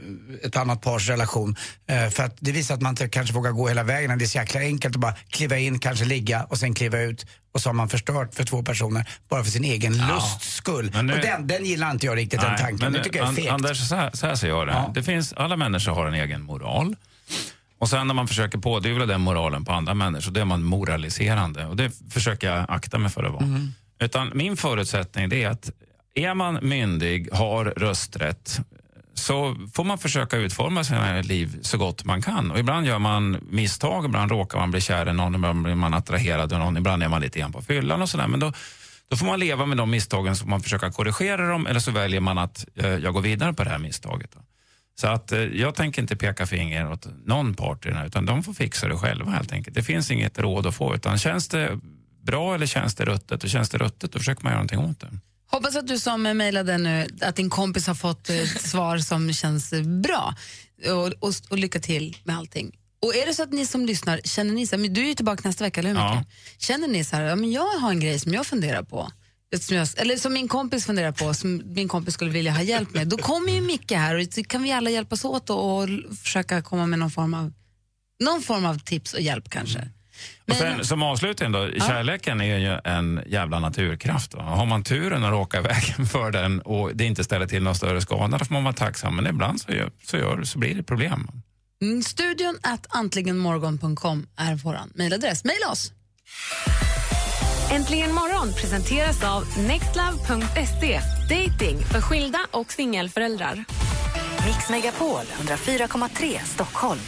ett 0.44 0.58
annat 0.58 0.82
pars 0.82 1.10
relation. 1.10 1.56
Eh, 1.90 2.10
för 2.10 2.24
att 2.24 2.36
det 2.40 2.52
visar 2.52 2.76
att 2.76 2.82
man 2.82 2.90
inte 2.90 3.08
kanske 3.10 3.34
vågar 3.34 3.52
gå 3.52 3.68
hela 3.68 3.84
vägen. 3.84 4.18
Det 4.20 4.26
är 4.26 4.28
så 4.28 4.38
jäkla 4.38 4.60
enkelt 4.62 4.96
att 4.96 5.02
bara 5.02 5.16
kliva 5.30 5.58
in, 5.58 5.80
kanske 5.80 6.06
ligga 6.06 6.44
och 6.44 6.58
sen 6.58 6.74
kliva 6.74 7.00
ut. 7.00 7.26
Och 7.54 7.62
så 7.62 7.70
har 7.70 7.74
man 7.74 7.90
förstört 7.90 8.36
för 8.36 8.44
två 8.44 8.64
personer 8.64 9.10
bara 9.30 9.44
för 9.44 9.52
sin 9.52 9.64
egen 9.64 9.98
lusts 9.98 10.56
skull. 10.56 10.92
Nu- 11.04 11.14
Och 11.14 11.20
den, 11.20 11.48
den 11.48 11.66
gillar 11.66 11.92
inte 11.92 12.06
jag 12.06 12.18
riktigt, 12.18 12.42
den 12.42 12.50
Nej, 12.52 12.60
tanken. 12.60 12.80
men 12.80 12.94
Det 12.94 13.04
tycker 13.04 13.20
jag 13.20 13.30
är 13.30 13.34
fegt. 13.34 13.52
Anders, 13.52 13.88
så 13.90 13.96
här, 13.96 14.10
så 14.14 14.28
här 14.28 14.36
ser 14.36 14.48
jag 14.48 14.68
det. 14.68 14.92
det 14.94 15.04
finns, 15.04 15.34
alla 15.34 15.58
människor 15.58 15.92
har 15.92 16.06
en 16.08 16.14
egen 16.14 16.42
moral. 16.42 16.96
Och 17.80 17.90
sen 17.90 18.08
när 18.08 18.14
man 18.14 18.28
försöker 18.28 18.58
pådyvla 18.58 19.06
den 19.06 19.22
moralen 19.22 19.66
på 19.66 19.72
andra 19.72 19.94
människor, 19.94 20.32
då 20.32 20.42
är 20.42 20.46
man 20.46 20.64
moraliserande. 20.64 21.66
Och 21.66 21.76
det 21.76 21.92
försöker 22.10 22.48
jag 22.52 22.66
akta 22.70 22.98
mig 22.98 23.10
för 23.12 23.24
att 23.24 23.32
vara. 23.34 23.44
Mm. 23.44 23.74
Utan 24.00 24.32
min 24.34 24.58
förutsättning 24.58 25.30
det 25.30 25.44
är 25.44 25.50
att 25.50 25.72
är 26.14 26.34
man 26.34 26.60
myndig, 26.62 27.30
har 27.32 27.66
rösträtt, 27.66 28.60
så 29.14 29.56
får 29.74 29.84
man 29.84 29.98
försöka 29.98 30.38
utforma 30.38 30.84
sina 30.84 31.22
liv 31.22 31.60
så 31.62 31.78
gott 31.78 32.06
man 32.06 32.22
kan. 32.22 32.52
Och 32.52 32.60
ibland 32.60 32.88
gör 32.88 33.00
man 33.00 33.38
misstag, 33.50 34.06
ibland 34.06 34.32
råkar 34.32 34.60
man 34.60 34.72
bli 34.72 34.82
kär 34.82 35.10
i 35.10 35.14
någon, 35.14 35.36
ibland 35.36 35.64
blir 35.64 35.76
man 35.76 35.94
attraherad 35.94 36.54
av 36.54 36.60
någon, 36.60 36.78
ibland 36.78 37.04
är 37.04 37.08
man 37.08 37.22
lite 37.22 37.40
grann 37.40 37.52
på 37.52 37.62
fyllan 37.62 38.02
och 38.02 38.10
sådär. 38.10 38.28
Men 38.28 38.40
då, 38.40 38.54
då 39.08 39.16
får 39.18 39.26
man 39.26 39.40
leva 39.40 39.66
med 39.66 39.78
de 39.78 39.90
misstagen, 39.90 40.36
så 40.36 40.44
får 40.44 40.50
man 40.50 40.62
försöka 40.62 40.92
korrigera 40.92 41.48
dem 41.48 41.68
eller 41.68 41.80
så 41.80 41.92
väljer 41.92 42.20
man 42.20 42.38
att 42.38 42.66
eh, 42.76 42.88
jag 42.88 43.14
går 43.14 43.22
vidare 43.22 43.54
på 43.54 43.64
det 43.64 43.70
här 43.70 43.80
misstaget. 43.80 44.32
Då. 44.32 44.40
Så 44.96 45.08
att 45.08 45.32
eh, 45.32 45.40
jag 45.40 45.76
tänker 45.76 46.02
inte 46.02 46.16
peka 46.16 46.46
finger 46.46 46.92
åt 46.92 47.08
någon 47.26 47.54
part 47.54 47.86
i 47.86 47.90
den 47.90 47.98
här, 47.98 48.06
utan 48.06 48.26
de 48.26 48.44
får 48.44 48.54
fixa 48.54 48.88
det 48.88 48.98
själva 48.98 49.32
helt 49.32 49.52
enkelt. 49.52 49.76
Det 49.76 49.84
finns 49.84 50.12
inget 50.12 50.40
råd 50.40 50.68
att 50.68 50.76
få, 50.76 50.96
utan 50.96 51.18
känns 51.18 51.48
det 51.48 51.80
bra 52.24 52.56
eller 52.56 52.66
känns 52.66 52.96
det 52.96 53.06
ruttet? 53.06 53.44
Och 53.44 53.50
känns 53.50 53.70
det 53.70 53.78
ruttet, 53.78 54.12
då 54.12 54.20
försöker 54.20 54.44
man 54.44 54.52
göra 54.52 54.64
någonting 54.64 54.80
åt 54.80 55.00
det. 55.00 55.20
Hoppas 55.52 55.76
att 55.76 55.88
du 55.88 56.00
som 56.00 56.22
mejlade 56.22 56.78
nu, 56.78 57.08
att 57.22 57.36
din 57.36 57.50
kompis 57.50 57.88
har 57.88 57.96
fått 57.96 58.30
ett 58.30 58.62
svar 58.62 58.98
som 58.98 59.34
känns 59.34 59.74
eh, 59.74 59.84
bra. 59.84 60.36
Och, 60.86 61.28
och, 61.28 61.34
och 61.50 61.58
lycka 61.58 61.80
till 61.80 62.18
med 62.24 62.38
allting. 62.38 62.72
Och 63.02 63.16
är 63.16 63.26
det 63.26 63.34
så 63.34 63.44
att 63.44 63.54
ni 63.54 63.66
som 63.66 63.86
lyssnar, 63.86 64.22
känner 64.24 64.54
ni 64.54 64.68
så 64.68 64.76
här, 64.76 64.82
men 64.82 64.94
du 64.94 65.02
är 65.02 65.08
ju 65.08 65.16
tillbaka 65.16 65.42
nästa 65.48 65.64
vecka, 65.64 65.80
eller 65.80 65.90
hur 65.90 65.98
Ja. 65.98 66.24
Känner 66.58 66.88
ni 66.88 67.04
så 67.04 67.16
här, 67.16 67.24
ja, 67.24 67.36
men 67.36 67.52
jag 67.52 67.68
har 67.68 67.90
en 67.90 68.00
grej 68.00 68.20
som 68.20 68.34
jag 68.34 68.46
funderar 68.46 68.84
på, 68.84 69.12
som 69.60 69.78
jag, 69.78 69.88
eller 69.98 70.16
som 70.16 70.34
min 70.34 70.48
kompis 70.48 70.86
funderar 70.86 71.12
på, 71.12 71.34
som 71.34 71.62
min 71.66 71.88
kompis 71.88 72.14
skulle 72.14 72.32
vilja 72.32 72.52
ha 72.52 72.62
hjälp 72.62 72.94
med, 72.94 73.08
då 73.08 73.18
kommer 73.18 73.52
ju 73.52 73.62
Micke 73.62 73.92
här 73.92 74.16
och 74.16 74.34
så 74.34 74.44
kan 74.44 74.64
vi 74.64 74.72
alla 74.72 74.90
hjälpas 74.90 75.26
åt 75.26 75.50
och, 75.50 75.78
och 75.78 75.90
försöka 76.24 76.62
komma 76.62 76.86
med 76.86 77.00
någon 77.00 77.12
form 77.12 77.34
av, 77.34 77.54
någon 78.24 78.42
form 78.42 78.66
av 78.66 78.80
tips 78.80 79.14
och 79.14 79.22
hjälp 79.22 79.50
kanske. 79.50 79.90
Och 80.50 80.56
sen, 80.56 80.86
som 80.86 81.04
avslutning 81.04 81.52
då, 81.52 81.70
kärleken 81.80 82.42
är 82.42 82.58
ju 82.58 82.80
en 82.84 83.22
jävla 83.26 83.60
naturkraft. 83.60 84.34
Va? 84.34 84.44
Har 84.44 84.66
man 84.66 84.84
turen 84.84 85.24
att 85.24 85.32
råka 85.32 85.62
vägen 85.62 86.06
för 86.12 86.32
den 86.32 86.62
och 86.62 86.96
det 86.96 87.04
inte 87.06 87.24
ställer 87.24 87.48
till 87.48 87.64
någon 87.64 87.76
större 87.76 88.02
skada, 88.02 88.38
då 88.38 88.46
får 88.46 88.54
man 88.54 88.64
vara 88.64 88.74
tacksam. 88.74 89.16
Men 89.16 89.28
ibland 89.28 89.62
så, 89.62 89.72
gör, 89.72 89.92
så, 90.04 90.18
gör, 90.18 90.44
så 90.44 90.60
blir 90.60 90.76
det 90.76 90.84
problem. 90.84 91.28
Mm, 91.82 92.04
Studion 92.04 92.58
at 92.64 92.88
antligenmorgon.com 92.90 94.28
är 94.38 94.56
vår 94.56 94.78
mejladress. 94.96 95.44
Mejla 95.44 95.72
oss! 95.72 95.92
Äntligen 97.72 98.14
morgon 98.14 98.54
presenteras 98.54 99.24
av 99.24 99.44
nextlove.se. 99.58 101.00
Dating 101.30 101.80
för 101.80 102.02
skilda 102.02 102.40
och 102.52 102.72
singelföräldrar. 102.72 103.66
Mix 104.46 104.70
Megapol 104.70 105.22
104,3 105.22 106.40
Stockholm. 106.46 107.00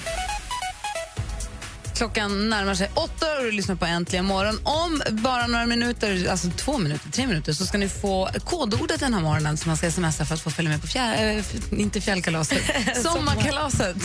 Klockan 1.96 2.50
närmar 2.50 2.76
sig 2.76 2.90
åtta 2.94 3.26
och 3.38 3.44
du 3.44 3.52
lyssnar 3.52 3.76
på 3.76 3.86
Äntligen 3.86 4.26
morgon. 4.26 4.60
Om 4.64 5.02
bara 5.12 5.48
några 5.48 5.66
minuter, 5.66 6.28
alltså 6.30 6.48
två 6.58 6.78
minuter, 6.78 7.12
tre 7.12 7.28
minuter, 7.28 7.54
så 7.54 7.66
ska 7.66 7.78
ni 7.78 7.90
få 7.90 8.30
kodordet 8.46 9.00
den 9.00 9.14
här 9.14 9.22
morgonen 9.22 9.58
som 9.58 9.70
man 9.70 9.78
ska 9.78 9.92
smsa 9.92 10.26
för 10.26 10.34
att 10.36 10.42
få 10.42 10.50
följa 10.50 10.72
med 10.72 10.82
på 10.82 10.88
fjär, 10.88 11.38
äh, 11.38 11.80
inte 11.82 12.02
fjällkalaset, 12.02 12.62
sommarkalaset. 13.04 13.96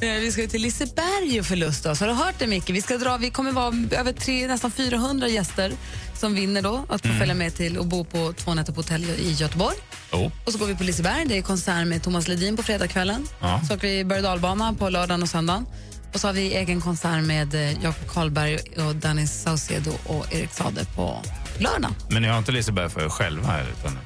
Eh, 0.00 0.10
vi 0.10 0.32
ska 0.32 0.46
till 0.46 0.62
Liseberg 0.62 1.40
och 1.40 1.46
förlusta 1.46 1.90
oss. 1.90 2.00
Har 2.00 2.06
du 2.06 2.12
hört 2.12 2.34
det, 2.38 2.46
Micke? 2.46 2.70
Vi, 2.70 2.82
ska 2.82 2.98
dra, 2.98 3.16
vi 3.16 3.30
kommer 3.30 3.52
vara 3.52 3.74
över 3.98 4.12
tre, 4.12 4.46
nästan 4.46 4.70
400 4.70 5.28
gäster 5.28 5.72
som 6.16 6.34
vinner 6.34 6.62
då 6.62 6.84
att 6.88 7.02
få 7.02 7.08
Mm. 7.10 7.18
följa 7.18 7.34
med 7.34 7.54
till 7.54 7.78
och 7.78 7.86
bo 7.86 8.04
på 8.04 8.32
två 8.32 8.54
nätter 8.54 8.72
på 8.72 8.78
hotell 8.78 9.04
i 9.10 9.32
Göteborg. 9.32 9.76
Oh. 10.12 10.30
Och 10.46 10.52
så 10.52 10.58
går 10.58 10.66
vi 10.66 10.74
på 10.74 10.84
Liseberg. 10.84 11.24
Det 11.26 11.38
är 11.38 11.42
konsert 11.42 11.86
med 11.86 12.02
Thomas 12.02 12.28
Ledin 12.28 12.56
på 12.56 12.62
fredagskvällen. 12.62 13.26
Ja. 13.40 13.60
Så 13.68 13.74
åker 13.74 13.88
vi 13.88 14.04
berg 14.04 14.18
och 14.18 14.22
dalbana 14.24 14.72
på 14.74 14.88
lördagen 14.88 15.22
och 15.22 15.28
söndagen. 15.28 15.66
Och 16.14 16.20
så 16.20 16.28
har 16.28 16.32
vi 16.32 16.54
egen 16.54 16.80
konsert 16.80 17.22
med 17.24 17.54
eh, 17.54 17.72
Jakob 17.82 18.08
Karlberg 18.08 18.58
och 18.88 18.96
Danny 18.96 19.26
Saucedo 19.26 19.90
och 20.06 20.34
Erik 20.34 20.52
Sade 20.52 20.84
på 20.84 21.22
lördagen. 21.58 21.94
Men 22.10 22.22
ni 22.22 22.28
har 22.28 22.38
inte 22.38 22.52
Liseberg 22.52 22.90
för 22.90 23.04
er 23.04 23.08
själva? 23.08 23.46
Här, 23.48 23.66
utan, 23.80 23.98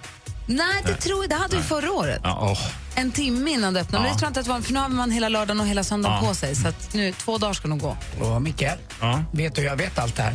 Nej, 0.46 0.82
det, 0.84 0.90
Nej. 0.90 1.00
tror 1.00 1.22
jag, 1.22 1.30
det 1.30 1.36
hade 1.36 1.56
vi 1.56 1.62
förra 1.62 1.92
året. 1.92 2.20
ja, 2.24 2.38
åh. 2.50 2.58
En 2.94 3.12
timme 3.12 3.50
innan 3.50 3.74
det 3.74 3.80
öppnade. 3.80 4.02
Men 4.02 4.08
Ja. 4.08 4.14
det 4.14 4.18
tror 4.18 4.26
jag 4.26 4.30
inte 4.30 4.40
att 4.40 4.46
det 4.46 4.52
var, 4.52 4.60
för 4.60 4.72
nu 4.72 4.78
har 4.78 4.88
man 4.88 5.10
hela 5.10 5.28
lördagen 5.28 5.60
och 5.60 5.66
hela 5.66 5.84
söndagen 5.84 6.18
Ja. 6.22 6.28
på 6.28 6.34
sig. 6.34 6.54
Så 6.56 6.68
att 6.68 6.94
nu, 6.94 7.12
två 7.12 7.38
dagar 7.38 7.52
ska 7.52 7.68
nog 7.68 7.80
gå. 7.80 7.96
Och 8.20 8.42
Micke, 8.42 8.62
Ja. 9.00 9.24
vet 9.32 9.54
du 9.54 9.62
jag 9.62 9.76
vet 9.76 9.98
allt 9.98 10.16
det 10.16 10.22
här? 10.22 10.34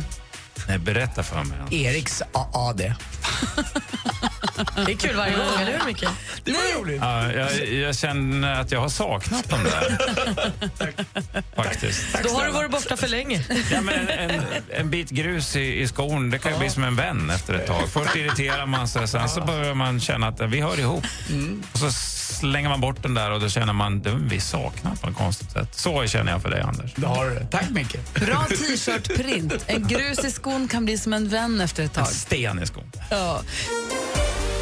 Nej, 0.68 0.78
berätta 0.78 1.22
för 1.22 1.44
mig. 1.44 1.84
Eriks 1.84 2.22
AAD. 2.32 2.80
Det 4.86 4.92
är 4.92 4.96
kul 4.96 5.16
varje 5.16 5.36
gång, 5.36 5.46
eller 5.60 5.78
hur 5.78 5.84
Micke? 5.86 6.04
Det 6.44 6.52
var 6.52 6.80
roligt. 6.80 6.98
Ja, 7.02 7.32
jag, 7.32 7.68
jag 7.74 7.96
känner 7.96 8.60
att 8.60 8.72
jag 8.72 8.80
har 8.80 8.88
saknat 8.88 9.48
dem 9.50 9.58
där. 9.64 9.98
Faktiskt. 11.56 12.06
Då 12.22 12.28
har 12.30 12.44
du 12.46 12.50
varit 12.52 12.70
borta 12.70 12.96
för 12.96 13.08
länge. 13.08 13.44
Ja, 13.72 13.80
men 13.80 14.08
en, 14.08 14.30
en, 14.30 14.42
en 14.70 14.90
bit 14.90 15.10
grus 15.10 15.56
i, 15.56 15.80
i 15.80 15.88
skon, 15.88 16.30
det 16.30 16.38
kan 16.38 16.52
ju 16.52 16.58
bli 16.58 16.70
som 16.70 16.84
en 16.84 16.96
vän 16.96 17.30
efter 17.30 17.54
ett 17.54 17.66
tag. 17.66 17.88
Först 17.88 18.16
irriterar 18.16 18.66
man 18.66 18.88
sig, 18.88 19.08
sen 19.08 19.28
så 19.28 19.40
börjar 19.40 19.74
man 19.74 20.00
känna 20.00 20.28
att 20.28 20.40
vi 20.40 20.60
hör 20.60 20.78
ihop. 20.80 21.04
Och 21.72 21.78
så 21.78 21.90
slänger 22.40 22.68
man 22.68 22.80
bort 22.80 23.02
den 23.02 23.14
där 23.14 23.30
och 23.30 23.40
då 23.40 23.48
känner 23.48 23.72
man 23.72 23.98
att 24.00 24.06
vi 24.32 24.40
saknar 24.40 24.94
på 24.94 25.08
ett 25.10 25.16
konstigt 25.16 25.50
sätt. 25.50 25.68
Så 25.74 26.06
känner 26.06 26.32
jag 26.32 26.42
för 26.42 26.50
dig, 26.50 26.60
Anders. 26.60 26.92
Det 26.96 27.06
har 27.06 27.30
du. 27.30 27.46
Tack 27.50 27.70
Micke. 27.70 27.96
Bra 28.14 28.44
t-shirt-print. 28.48 29.64
En 29.66 29.88
grus 29.88 30.24
i 30.24 30.30
skon 30.30 30.68
kan 30.68 30.84
bli 30.84 30.98
som 30.98 31.12
en 31.12 31.28
vän 31.28 31.60
efter 31.60 31.82
ett 31.84 31.96
En 31.96 32.04
tag. 32.04 32.12
sten 32.12 32.62
i 32.62 32.66
skon. 32.66 32.92
Ja. 33.10 33.42